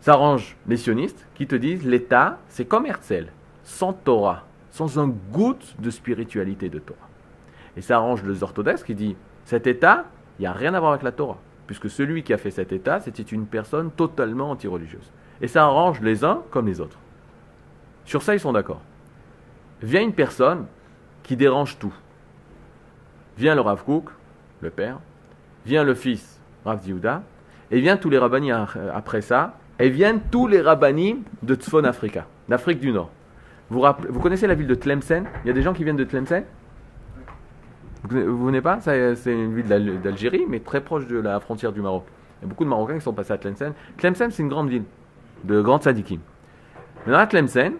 [0.00, 3.26] Ça arrange les sionistes qui te disent l'État, c'est comme Herzl,
[3.62, 7.08] sans Torah, sans un goutte de spiritualité de Torah.
[7.76, 10.06] Et ça arrange les orthodoxes qui disent cet État,
[10.38, 12.72] il n'y a rien à voir avec la Torah, puisque celui qui a fait cet
[12.72, 15.12] État, c'était une personne totalement anti-religieuse.
[15.40, 16.98] Et ça arrange les uns comme les autres.
[18.04, 18.80] Sur ça, ils sont d'accord.
[19.82, 20.66] Vient une personne
[21.22, 21.94] qui dérange tout.
[23.36, 24.10] Vient le Rav Kook,
[24.60, 24.98] le père,
[25.66, 27.22] vient le fils, Rav Diouda,
[27.70, 32.26] et vient tous les rabbinis après ça, et viennent tous les rabbinis de Tzfon Africa,
[32.48, 33.10] d'Afrique du Nord.
[33.72, 35.24] Vous, connaissez la ville de Tlemcen?
[35.44, 36.44] Il y a des gens qui viennent de Tlemcen?
[38.04, 38.80] Vous ne venez pas?
[38.80, 39.66] C'est une ville
[40.02, 42.04] d'Algérie, mais très proche de la frontière du Maroc.
[42.40, 43.72] Il y a beaucoup de Marocains qui sont passés à Tlemcen.
[43.96, 44.84] Tlemcen, c'est une grande ville
[45.44, 46.20] de grands sadikim.
[47.06, 47.72] Maintenant, à Tlemcen,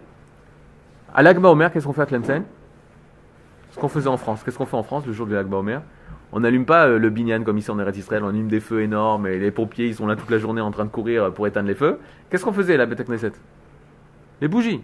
[1.13, 2.43] à l'Agba Omer, qu'est-ce qu'on fait à Tlemcen?
[3.69, 4.43] Ce qu'on faisait en France.
[4.43, 5.83] Qu'est-ce qu'on fait en France le jour de l'Agba Omer?
[6.31, 8.81] On n'allume pas euh, le binyan comme ici en Eretz Israël, on allume des feux
[8.81, 11.45] énormes et les pompiers ils sont là toute la journée en train de courir pour
[11.45, 11.99] éteindre les feux.
[12.31, 13.33] Qu'est-ce qu'on faisait la Beth Knesset
[14.41, 14.81] Les bougies.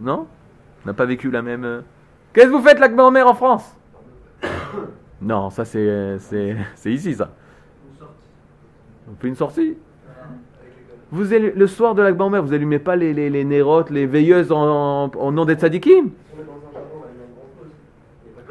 [0.00, 0.26] Non
[0.84, 1.64] On n'a pas vécu la même.
[1.64, 1.80] Euh,
[2.32, 3.76] qu'est-ce que vous faites l'Agba Omer en France
[5.22, 7.30] Non, ça c'est, c'est, ici ça.
[9.10, 9.76] On fait une sortie
[11.14, 14.50] vous le soir de la Omer, vous allumez pas les, les, les nérotes, les veilleuses
[14.50, 16.10] en, nom des tzadikim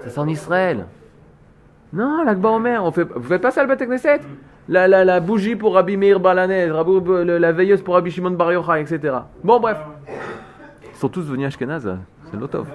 [0.08, 0.86] C'est en Israël.
[1.91, 4.21] Non, l'Akba Omer, on fait, vous faites pas ça le Knesset
[4.69, 8.79] la, la, la bougie pour Rabbi Meir Balanez, la veilleuse pour Rabbi Shimon Bar Yochai,
[8.79, 9.13] etc.
[9.43, 9.77] Bon, bref.
[11.03, 11.97] Sont tous venus à Ashkenaz,
[12.31, 12.65] c'est l'otov.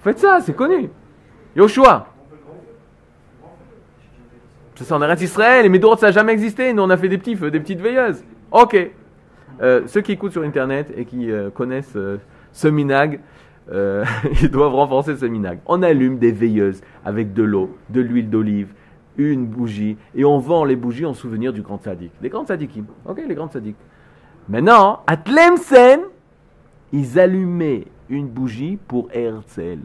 [0.00, 0.88] Faites ça, c'est connu.
[1.54, 2.06] Yoshua.
[4.74, 6.72] C'est en Eretz Israël, et Médorot, ça n'a jamais existé.
[6.72, 8.24] Nous, on a fait des petits feux, des petites veilleuses.
[8.50, 8.90] Ok.
[9.60, 12.16] Euh, ceux qui écoutent sur Internet et qui euh, connaissent euh,
[12.52, 13.20] ce minag,
[13.70, 15.58] ils doivent renforcer ce minag.
[15.66, 18.72] On allume des veilleuses avec de l'eau, de l'huile d'olive,
[19.18, 22.12] une bougie, et on vend les bougies en souvenir du grand sadique.
[22.22, 22.86] Les grands sadikim.
[23.04, 23.76] Ok, les grands sadiques.
[24.48, 26.00] Maintenant, à Tlemcen,
[26.92, 29.78] ils allumaient une bougie pour Herzl.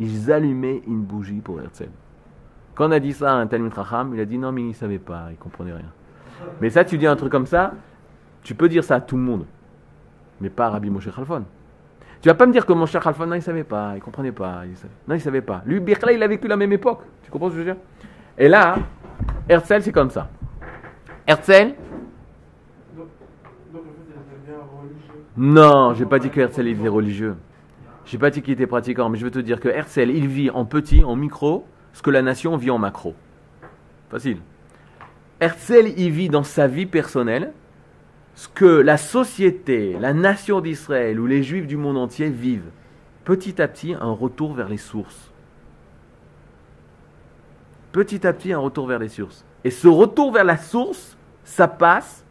[0.00, 1.90] Ils allumaient une bougie pour Herzl.
[2.74, 4.68] Quand on a dit ça à un Talmud Racham, il a dit non, mais il
[4.68, 5.92] ne savait pas, il ne comprenait rien.
[6.60, 7.72] Mais ça, tu dis un truc comme ça,
[8.42, 9.44] tu peux dire ça à tout le monde,
[10.40, 11.44] mais pas à Rabbi Moshe Khalfon.
[12.20, 14.00] Tu vas pas me dire que Moshe Khalfon, non, il ne savait pas, il ne
[14.00, 14.62] comprenait pas.
[14.64, 14.70] Il.
[15.06, 15.62] Non, il ne savait pas.
[15.66, 17.02] Lui, Birkla, il a vécu la même époque.
[17.22, 17.82] Tu comprends ce que je veux dire?
[18.36, 18.76] Et là,
[19.48, 20.28] Herzl, c'est comme ça.
[21.26, 21.74] Herzl
[25.38, 27.36] Non, j'ai pas dit que Herzl était religieux.
[28.04, 30.50] J'ai pas dit qu'il était pratiquant, mais je veux te dire que Herzl, il vit
[30.50, 33.14] en petit, en micro, ce que la nation vit en macro.
[34.10, 34.38] Facile.
[35.38, 37.52] Herzl y vit dans sa vie personnelle
[38.34, 42.70] ce que la société, la nation d'Israël ou les juifs du monde entier vivent.
[43.24, 45.30] Petit à petit, un retour vers les sources.
[47.92, 49.44] Petit à petit, un retour vers les sources.
[49.62, 52.24] Et ce retour vers la source, ça passe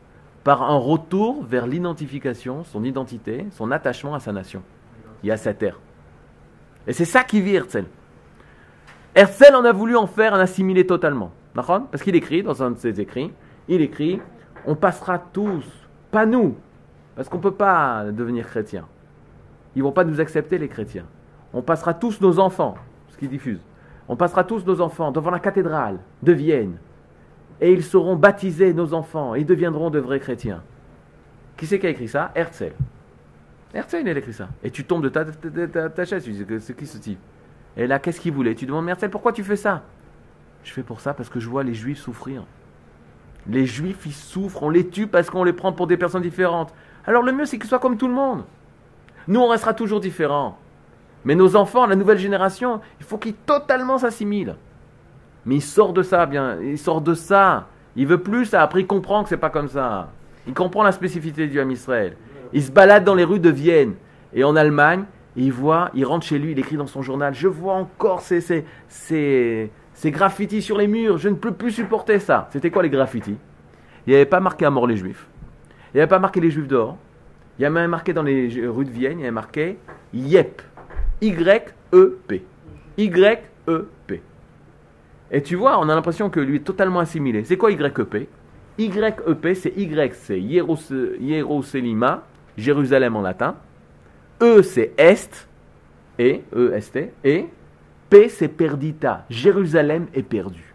[0.48, 4.64] par un retour vers l'identification, son identité, son attachement à sa nation
[5.22, 5.78] et à sa terre.
[6.88, 7.84] Et c'est ça qui vit Herzl.
[9.14, 11.34] Herzl en a voulu en faire un assimilé totalement.
[11.54, 13.34] Parce qu'il écrit dans un de ses écrits,
[13.68, 14.22] il écrit
[14.66, 15.66] On passera tous,
[16.12, 16.56] pas nous,
[17.18, 18.86] parce qu'on ne peut pas devenir chrétien.
[19.76, 21.08] Ils vont pas nous accepter, les chrétiens.
[21.52, 22.76] On passera tous nos enfants,
[23.10, 23.60] ce qu'il diffuse.
[24.08, 26.78] On passera tous nos enfants devant la cathédrale de Vienne.
[27.60, 30.62] Et ils seront baptisés, nos enfants, ils deviendront de vrais chrétiens.
[31.58, 32.32] Qui c'est qui a écrit ça?
[32.36, 32.74] Herzl.
[33.74, 34.50] Herzl, il a écrit ça.
[34.64, 35.26] Et tu tombes de ta,
[35.90, 37.20] ta chaise, tu dis c'est qui ce type?
[37.76, 38.56] Et là, qu'est-ce qu'il voulait?
[38.56, 39.84] Tu demandes, Marcel, pourquoi tu fais ça?
[40.64, 42.44] Je fais pour ça parce que je vois les juifs souffrir.
[43.50, 46.74] Les juifs, ils souffrent, on les tue parce qu'on les prend pour des personnes différentes.
[47.06, 48.44] Alors le mieux, c'est qu'ils soient comme tout le monde.
[49.28, 50.58] Nous, on restera toujours différents.
[51.24, 54.56] Mais nos enfants, la nouvelle génération, il faut qu'ils totalement s'assimilent.
[55.48, 57.68] Mais il sort de ça, bien, il sort de ça.
[57.96, 58.62] Il veut plus ça.
[58.62, 60.10] Après, il comprend que c'est pas comme ça.
[60.46, 62.18] Il comprend la spécificité du Ham Israël.
[62.52, 63.96] Il se balade dans les rues de Vienne
[64.34, 65.06] et en Allemagne
[65.38, 68.42] il voit, il rentre chez lui, il écrit dans son journal Je vois encore ces,
[68.42, 72.50] ces, ces, graffitis sur les murs, je ne peux plus supporter ça.
[72.52, 73.38] C'était quoi les graffitis?
[74.06, 75.28] Il n'y avait pas marqué à mort les juifs.
[75.94, 76.98] Il n'y avait pas marqué les juifs dehors.
[77.58, 79.78] Il y avait même marqué dans les rues de Vienne, il y marqué
[80.14, 80.62] YEP.
[81.22, 82.46] Y-E-P.
[82.98, 83.97] Y-E-P.
[85.32, 87.44] Et tu vois, on a l'impression que lui est totalement assimilé.
[87.44, 88.28] C'est quoi YEP
[88.78, 92.24] YEP, c'est Y, c'est Yerusalima,
[92.58, 93.56] Jérusalem en latin.
[94.42, 95.48] E, c'est Est,
[96.20, 97.48] et, E-S-T, et
[98.10, 99.26] P, c'est Perdita.
[99.30, 100.74] Jérusalem est perdue.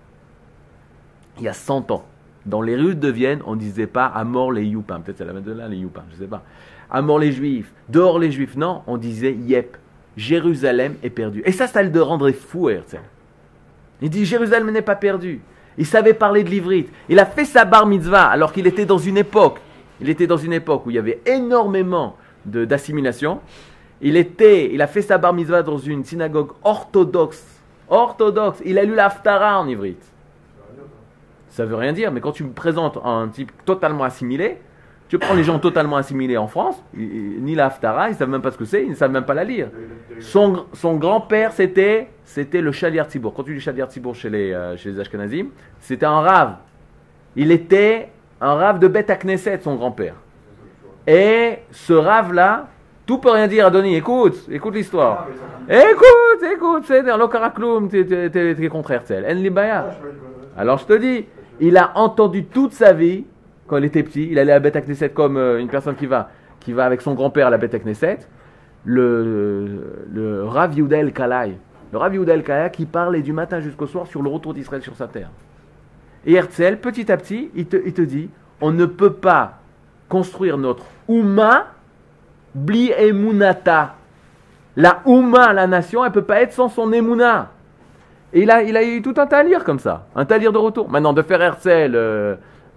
[1.39, 2.05] Il y a 100 ans.
[2.45, 5.01] Dans les rues de Vienne, on ne disait pas à mort les Youpins.
[5.01, 6.43] Peut-être c'est la même de là, les Youpins, je ne sais pas.
[6.91, 8.57] À mort les Juifs, dehors les Juifs.
[8.57, 9.77] Non, on disait Yep.
[10.17, 11.43] Jérusalem est perdue.
[11.47, 12.99] Et ça, ça le rendrait fou, Herzl.
[14.03, 15.41] Il dit Jérusalem n'est pas perdue.
[15.79, 16.93] Il savait parler de l'ivrite.
[17.09, 19.61] Il a fait sa bar mitzvah alors qu'il était dans une époque.
[20.01, 23.41] Il était dans une époque où il y avait énormément d'assimilation.
[24.01, 27.47] Il était, il a fait sa bar mitzvah dans une synagogue orthodoxe.
[27.89, 28.61] Orthodoxe.
[28.65, 30.05] Il a lu l'Aftara en ivrite.
[31.49, 34.59] Ça veut rien dire, mais quand tu me présentes un type totalement assimilé,
[35.13, 38.41] tu prends les gens totalement assimilés en France, ni la Haftara, ils ne savent même
[38.41, 39.69] pas ce que c'est, ils ne savent même pas la lire.
[40.21, 42.09] Son, grand-père, c'était,
[42.55, 43.35] le Shaliar Tibour.
[43.35, 45.49] Quand tu dis Shaliar Tibour chez les, euh, chez les Ashkenazim,
[45.81, 46.55] c'était un rave.
[47.37, 48.09] Il était
[48.41, 50.15] un rave de Beth Knesset, son grand-père.
[51.07, 52.69] Et ce rave-là,
[53.05, 53.97] tout peut rien dire à Denis.
[53.97, 55.27] Écoute, écoute l'histoire.
[55.69, 59.27] Écoute, écoute, c'est dans l'Okarakloum, tu es contre Herzl.
[60.57, 61.27] Alors je te dis,
[61.61, 63.27] il a entendu toute sa vie
[63.73, 64.29] quand il était petit.
[64.31, 66.29] Il allait à Beth Knesset comme euh, une personne qui va,
[66.61, 68.19] qui va avec son grand-père à la Beth Knesset.
[68.85, 71.57] Le, le Rav Yehuda El Kalai.
[71.91, 74.83] Le Rav Yehuda El Kalai qui parlait du matin jusqu'au soir sur le retour d'Israël
[74.83, 75.31] sur sa terre.
[76.27, 78.29] Et Herzl, petit à petit, il te, il te dit
[78.61, 79.55] on ne peut pas
[80.07, 81.69] construire notre Ouma
[82.55, 83.95] bli emunata.
[84.77, 87.53] La Ouma, la nation, elle ne peut pas être sans son Emuna.
[88.35, 90.91] Et il a, il a eu tout un talir comme ça, un talir de retour.
[90.91, 92.37] Maintenant, de faire Herzl, euh,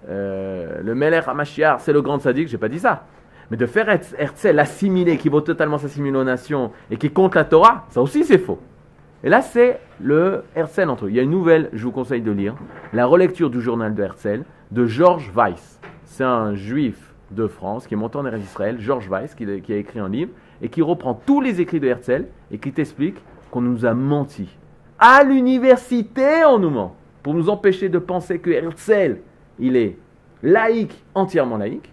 [0.10, 3.06] euh, le Meler Hamashiach, c'est le grand sadique, j'ai pas dit ça.
[3.52, 7.44] Mais de faire Herzl assimilé, qui vaut totalement s'assimiler aux nations et qui compte la
[7.44, 8.60] Torah, ça aussi c'est faux.
[9.24, 11.10] Et là, c'est le Herzl entre eux.
[11.10, 12.56] Il y a une nouvelle, je vous conseille de lire,
[12.94, 15.80] la relecture du journal de Herzl de Georges Weiss.
[16.06, 19.78] C'est un juif de France qui est monté en Israël, Georges Weiss, qui, qui, a
[19.78, 20.32] écrit un livre
[20.62, 23.18] et qui reprend tous les écrits de Herzl et qui t'explique
[23.52, 24.48] qu'on nous a menti.
[25.00, 29.18] À l'université, on nous ment pour nous empêcher de penser que Herzl
[29.60, 29.98] il est
[30.44, 31.92] laïque, entièrement laïque.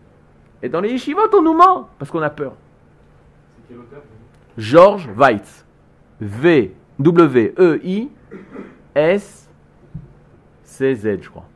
[0.63, 2.53] Et dans les yeshivot, on nous ment parce qu'on a peur.
[3.57, 4.03] C'est quel auteur
[4.57, 5.65] Georges Weitz.
[6.21, 8.11] V W E I
[8.95, 9.49] S
[10.63, 11.47] C Z, je crois.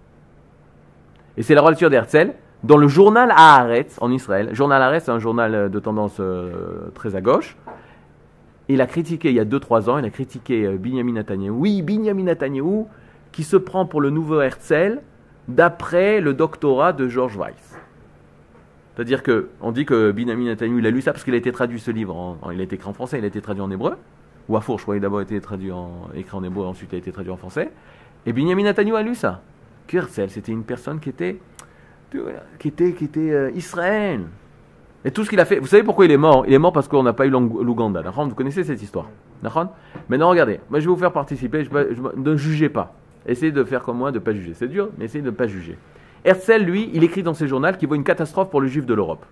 [1.37, 2.33] Et c'est la relation d'Herzl
[2.65, 4.51] dans le journal Haaretz en Israël.
[4.55, 7.57] Journal Haaretz, c'est un journal de tendance euh, très à gauche.
[8.69, 11.51] Il a critiqué, il y a 2-3 ans, il a critiqué euh, Binyamin Netanyahu.
[11.53, 12.87] Oui, Binyamin Netanyahu,
[13.31, 15.01] qui se prend pour le nouveau Herzl,
[15.49, 17.79] d'après le doctorat de George Weiss.
[18.95, 21.79] C'est-à-dire qu'on dit que Binyamin Netanyahu, il a lu ça parce qu'il a été traduit
[21.79, 23.97] ce livre, il a été écrit en français, il a été traduit en hébreu,
[24.49, 26.91] ou à Four, je crois, il a d'abord été traduit en, écrit en hébreu, ensuite
[26.93, 27.71] il a été traduit en français,
[28.25, 29.43] et Binyamin Netanyahu a lu ça.
[29.87, 31.39] Kersel, c'était une personne qui était,
[32.59, 34.23] qui était, qui était euh, Israël.
[35.05, 36.45] Et tout ce qu'il a fait, vous savez pourquoi il est mort?
[36.49, 38.03] Il est mort parce qu'on n'a pas eu l'Ouganda.
[38.03, 39.07] Vous connaissez cette histoire?
[40.09, 41.69] Maintenant, regardez, moi je vais vous faire participer,
[42.17, 42.95] ne jugez pas.
[43.27, 44.55] Essayez de faire comme moi, de ne pas juger.
[44.55, 45.79] C'est dur, mais essayez de ne pas juger.
[46.25, 48.95] Herzl, lui, il écrit dans ses journaux qu'il voit une catastrophe pour les juifs de
[48.95, 49.25] l'Europe.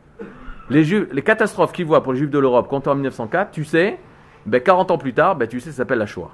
[0.70, 3.98] Les, les catastrophes qu'il voit pour les juifs de l'Europe, quand en 1904, tu sais,
[4.46, 6.30] ben 40 ans plus tard, ben tu sais, ça s'appelle la Shoah.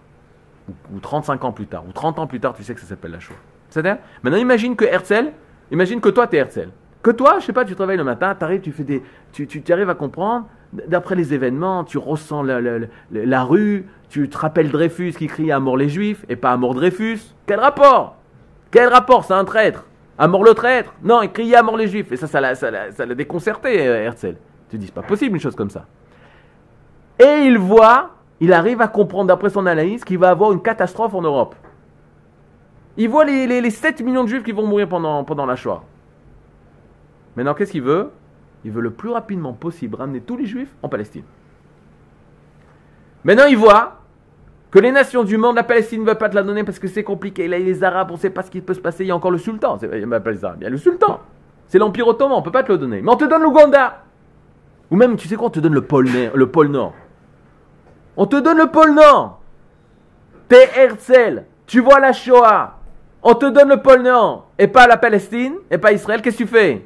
[0.95, 3.11] Ou, 35 ans plus tard, ou 30 ans plus tard, tu sais que ça s'appelle
[3.11, 3.37] la Shoah.
[3.71, 5.33] C'est-à-dire, maintenant imagine que Herzl,
[5.71, 6.69] imagine que toi, tu es Herzl.
[7.03, 9.03] Que toi, je sais pas, tu travailles le matin, arrives, tu fais des,
[9.33, 14.71] tu, tu arrives à comprendre, d'après les événements, tu ressens la, rue, tu te rappelles
[14.71, 17.21] Dreyfus qui crie à mort les juifs et pas à mort Dreyfus.
[17.47, 18.17] Quel rapport
[18.71, 19.85] Quel rapport C'est un traître.
[20.19, 22.13] À mort le traître Non, il criait à mort les juifs.
[22.13, 24.37] Et ça, ça l'a, déconcerté, euh, Herzl.
[24.69, 25.87] Tu dis, c'est pas possible une chose comme ça.
[27.19, 31.15] Et il voit, il arrive à comprendre d'après son analyse qu'il va avoir une catastrophe
[31.15, 31.55] en Europe.
[32.97, 35.83] Il voit les, les, 7 millions de juifs qui vont mourir pendant, pendant la Shoah.
[37.37, 38.11] Maintenant, qu'est-ce qu'il veut?
[38.65, 41.25] Il veut le plus rapidement possible ramener tous les juifs en Palestine.
[43.25, 44.01] Maintenant, il voit
[44.71, 46.89] que les nations du monde, la Palestine ne veut pas te la donner parce que
[46.89, 47.49] c'est compliqué.
[47.49, 49.05] Là, les Arabes, on ne sait pas ce qui peut se passer.
[49.05, 49.79] Il y a encore le sultan.
[49.83, 51.21] Il a il y a le sultan.
[51.67, 53.01] C'est l'Empire ottoman, on ne peut pas te le donner.
[53.01, 54.03] Mais on te donne l'Ouganda.
[54.91, 56.95] Ou même, tu sais quoi, on te donne le pôle, le pôle Nord.
[58.17, 59.41] On te donne le pôle Nord.
[60.49, 61.45] T'es Herzl.
[61.67, 62.77] Tu vois la Shoah.
[63.23, 64.51] On te donne le pôle Nord.
[64.59, 65.55] Et pas la Palestine.
[65.71, 66.23] Et pas Israël.
[66.23, 66.85] Qu'est-ce que tu fais?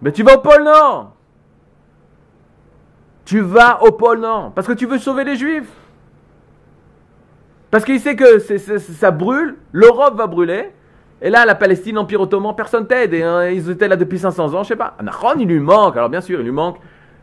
[0.00, 1.12] Mais tu vas au pôle Nord.
[3.24, 5.70] Tu vas au pôle Nord parce que tu veux sauver les Juifs.
[7.70, 10.72] Parce qu'il sait que ça brûle, l'Europe va brûler.
[11.22, 13.14] Et là, la Palestine, l'Empire ottoman, personne t'aide.
[13.14, 14.94] Hein, ils étaient là depuis 500 ans, je sais pas.
[14.98, 15.96] Anachon, il lui manque.
[15.96, 16.78] Alors bien sûr, il lui manque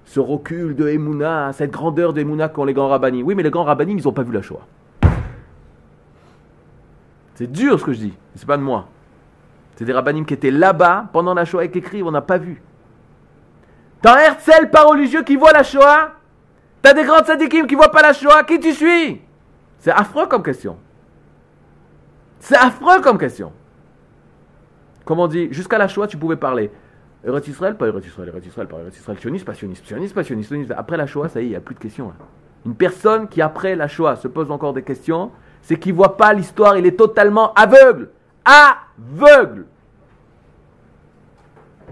[0.05, 3.21] ce recul de Emouna, cette grandeur d'Emouna qu'ont les grands rabbinis.
[3.21, 4.65] Oui, mais les grands rabbinis, ils n'ont pas vu la Shoah.
[7.35, 8.13] C'est dur ce que je dis.
[8.35, 8.87] C'est pas de moi.
[9.79, 12.37] C'est des rabbinim qui étaient là-bas pendant la Shoah et qui écrivent, on n'a pas
[12.37, 12.61] vu.
[14.01, 16.15] T'as Herzl pas religieux qui voit la Shoah?
[16.81, 18.43] T'as des grands sadikim qui voient pas la Shoah?
[18.43, 19.21] Qui tu suis?
[19.77, 20.75] C'est affreux comme question.
[22.41, 23.53] C'est affreux comme question.
[25.05, 26.71] Comme on dit, jusqu'à la Shoah, tu pouvais parler.
[27.23, 30.25] Eretz Israël, pas Eretz Israël, Eretz Israël, pas Eretz Israël, sioniste, pas sioniste, sioniste, pas
[30.25, 32.11] sioniste, Après la Shoah, ça y est, il n'y a plus de questions.
[32.65, 36.17] Une personne qui, après la Shoah, se pose encore des questions, c'est qu'il ne voit
[36.17, 38.09] pas l'histoire, il est totalement aveugle.
[38.49, 39.65] Aveugle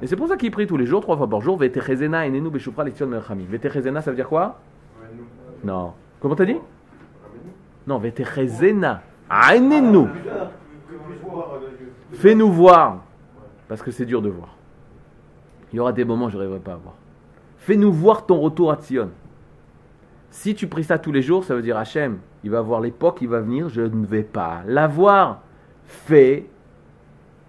[0.01, 2.49] Et c'est pour ça qu'il prie tous les jours, trois fois par jour, Veterezena enenu
[2.49, 3.45] beshufra lektion merchami.
[3.45, 4.60] Veterezena, ça veut dire quoi?
[5.64, 5.93] Non.
[6.20, 6.58] Comment t'as dit?
[7.86, 9.03] Non, Veterezena.
[9.30, 10.08] Enenu.
[12.14, 13.03] Fais-nous voir.
[13.68, 14.55] Parce que c'est dur de voir.
[15.72, 16.95] Il y aura des moments je n'arriverai pas à voir.
[17.58, 19.12] Fais-nous voir ton retour à Sion.
[20.32, 23.20] Si tu pries ça tous les jours, ça veut dire Hachem, il va voir l'époque,
[23.22, 25.41] il va venir, je ne vais pas la voir.
[25.88, 26.46] Fais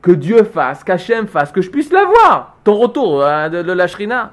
[0.01, 2.57] que Dieu fasse, qu'Hachem fasse, que je puisse la voir.
[2.65, 4.33] Ton retour hein, de, la Shrina.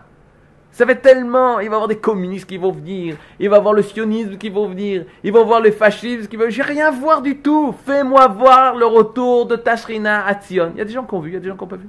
[0.72, 3.60] Ça fait tellement, il va y avoir des communistes qui vont venir, il va y
[3.60, 6.50] avoir le sionisme qui vont venir, il va y avoir le fascisme qui vont.
[6.50, 7.74] J'ai rien voir du tout.
[7.86, 10.72] Fais-moi voir le retour de ta Shrina à Sion.
[10.76, 11.70] Il y a des gens qui ont vu, il y a des gens qui n'ont
[11.70, 11.88] pas vu.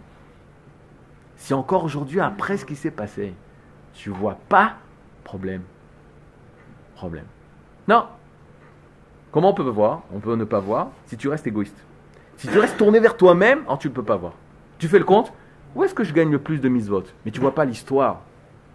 [1.36, 3.34] Si encore aujourd'hui, après ce qui s'est passé,
[3.92, 4.76] tu vois pas,
[5.24, 5.62] problème.
[6.94, 7.26] Problème.
[7.88, 8.06] Non.
[9.32, 10.02] Comment on peut voir?
[10.14, 11.76] On peut ne pas voir si tu restes égoïste.
[12.36, 14.32] Si tu restes tourné vers toi-même, tu ne peux pas voir.
[14.78, 15.32] Tu fais le compte
[15.74, 18.22] Où est-ce que je gagne le plus de votes Mais tu vois pas l'histoire.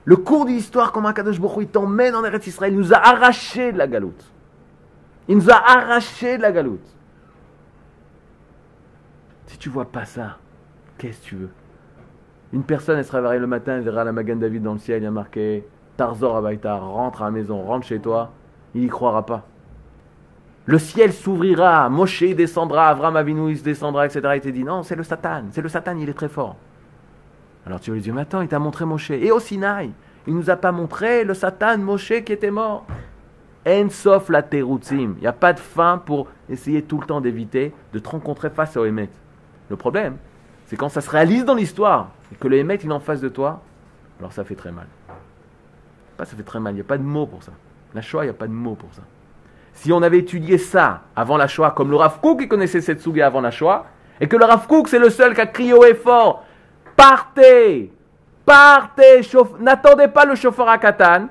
[0.04, 2.98] Le cours de l'histoire, comme un Kadosh il t'emmène en Eretz Israël, il nous a
[2.98, 4.24] arraché de la galoute.
[5.28, 6.86] Il nous a arraché de la galoute.
[9.46, 10.38] Si tu vois pas ça,
[10.98, 11.50] qu'est-ce que tu veux?
[12.54, 15.02] Une personne, elle se réveille le matin, elle verra la Magan David dans le ciel,
[15.02, 15.66] il y a marqué
[15.98, 18.32] Tarzor Abaïta, rentre à la maison, rentre chez toi.
[18.74, 19.46] Il n'y croira pas.
[20.72, 24.22] Le ciel s'ouvrira, Moshe descendra, Avram Avinu descendra, etc.
[24.36, 26.56] Il te dit non, c'est le Satan, c'est le Satan, il est très fort.
[27.66, 29.12] Alors tu lui dis, mais attends, il t'a montré Moshe.
[29.12, 29.92] Et au Sinaï,
[30.28, 32.86] il nous a pas montré le Satan, Moshe qui était mort.
[33.68, 35.16] En sauf la terutzim.
[35.18, 38.50] Il n'y a pas de fin pour essayer tout le temps d'éviter de te rencontrer
[38.50, 39.10] face au Hémet.
[39.70, 40.16] Le problème,
[40.68, 43.20] c'est quand ça se réalise dans l'histoire et que le Hémet il est en face
[43.20, 43.62] de toi,
[44.20, 44.88] alors ça fait très mal.
[46.16, 47.52] Pas ça fait très mal, il n'y a pas de mots pour ça.
[47.94, 49.02] La Shoah, il n'y a pas de mots pour ça.
[49.74, 53.28] Si on avait étudié ça avant la Shoah, comme le Rav qui connaissait cette souga
[53.28, 53.86] avant la Shoah,
[54.20, 56.44] et que le Rav Kook c'est le seul qui a crié haut et fort,
[56.96, 57.92] partez,
[58.46, 59.22] partez,
[59.60, 61.28] n'attendez pas le chauffeur à Katan.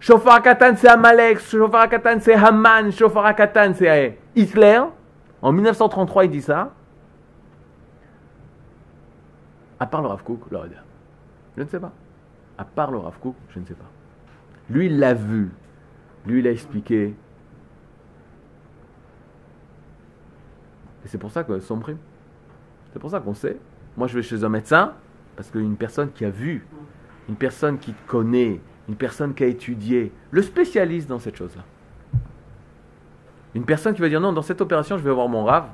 [0.00, 4.80] Chauffeur à Katan c'est Amalek, chauffeur à Katan c'est Haman, chauffeur à Katan c'est Hitler.
[5.42, 6.70] En 1933 il dit ça.
[9.80, 10.40] À part le Rav Kook,
[11.56, 11.92] Je ne sais pas.
[12.56, 13.14] À part le Rav
[13.50, 13.84] je ne sais pas.
[14.70, 15.50] Lui, il l'a vu.
[16.28, 17.14] Lui, il a expliqué.
[21.04, 21.96] Et c'est pour ça que son prime.
[22.92, 23.56] C'est pour ça qu'on sait.
[23.96, 24.92] Moi, je vais chez un médecin
[25.36, 26.66] parce qu'une personne qui a vu,
[27.30, 31.64] une personne qui connaît, une personne qui a étudié, le spécialiste dans cette chose-là.
[33.54, 35.68] Une personne qui va dire non, dans cette opération, je vais voir mon rave.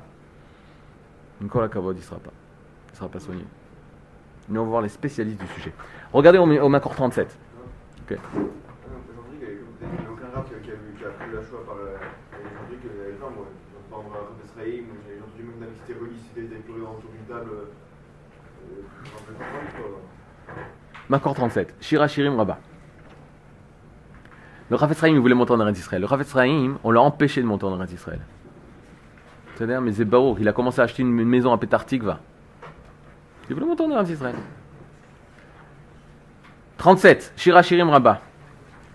[1.41, 2.31] Nicolas Cavod, il ne sera pas.
[2.87, 3.43] Il ne sera pas soigné.
[4.47, 5.73] Nous allons voir les spécialistes du sujet.
[6.13, 7.37] Regardez au, au Macor 37.
[8.09, 8.17] Ok.
[11.33, 13.45] La choix par que les gens, moi,
[13.89, 15.69] j'ai entendu même
[16.81, 17.51] autour d'une table.
[21.09, 22.59] Macor 37, Shira Shirim Rabat.
[24.69, 26.01] Le Ephraim, il voulait monter en Eretz Israël.
[26.01, 28.21] Le Ephraim, on l'a empêché de monter en Eretz Israël.
[29.55, 32.19] C'est-à-dire, mais il a commencé à acheter une, maison à Petartikva.
[33.47, 34.35] Il voulait monter en Israël.
[36.77, 38.21] 37, Shira Shirim Rabba.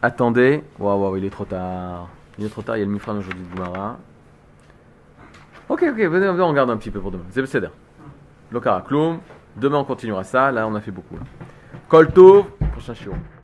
[0.03, 2.09] Attendez, waouh, waouh, il est trop tard.
[2.41, 3.99] Il est trop tard, il y a le Mifran aujourd'hui de Gumara.
[5.69, 7.25] Ok, ok, venez, on regarde un petit peu pour demain.
[7.29, 7.69] C'est le
[8.51, 8.83] Lokara.
[9.57, 10.51] Demain, on continuera ça.
[10.51, 11.19] Là, on a fait beaucoup.
[11.87, 13.13] Koltov, prochain chiot.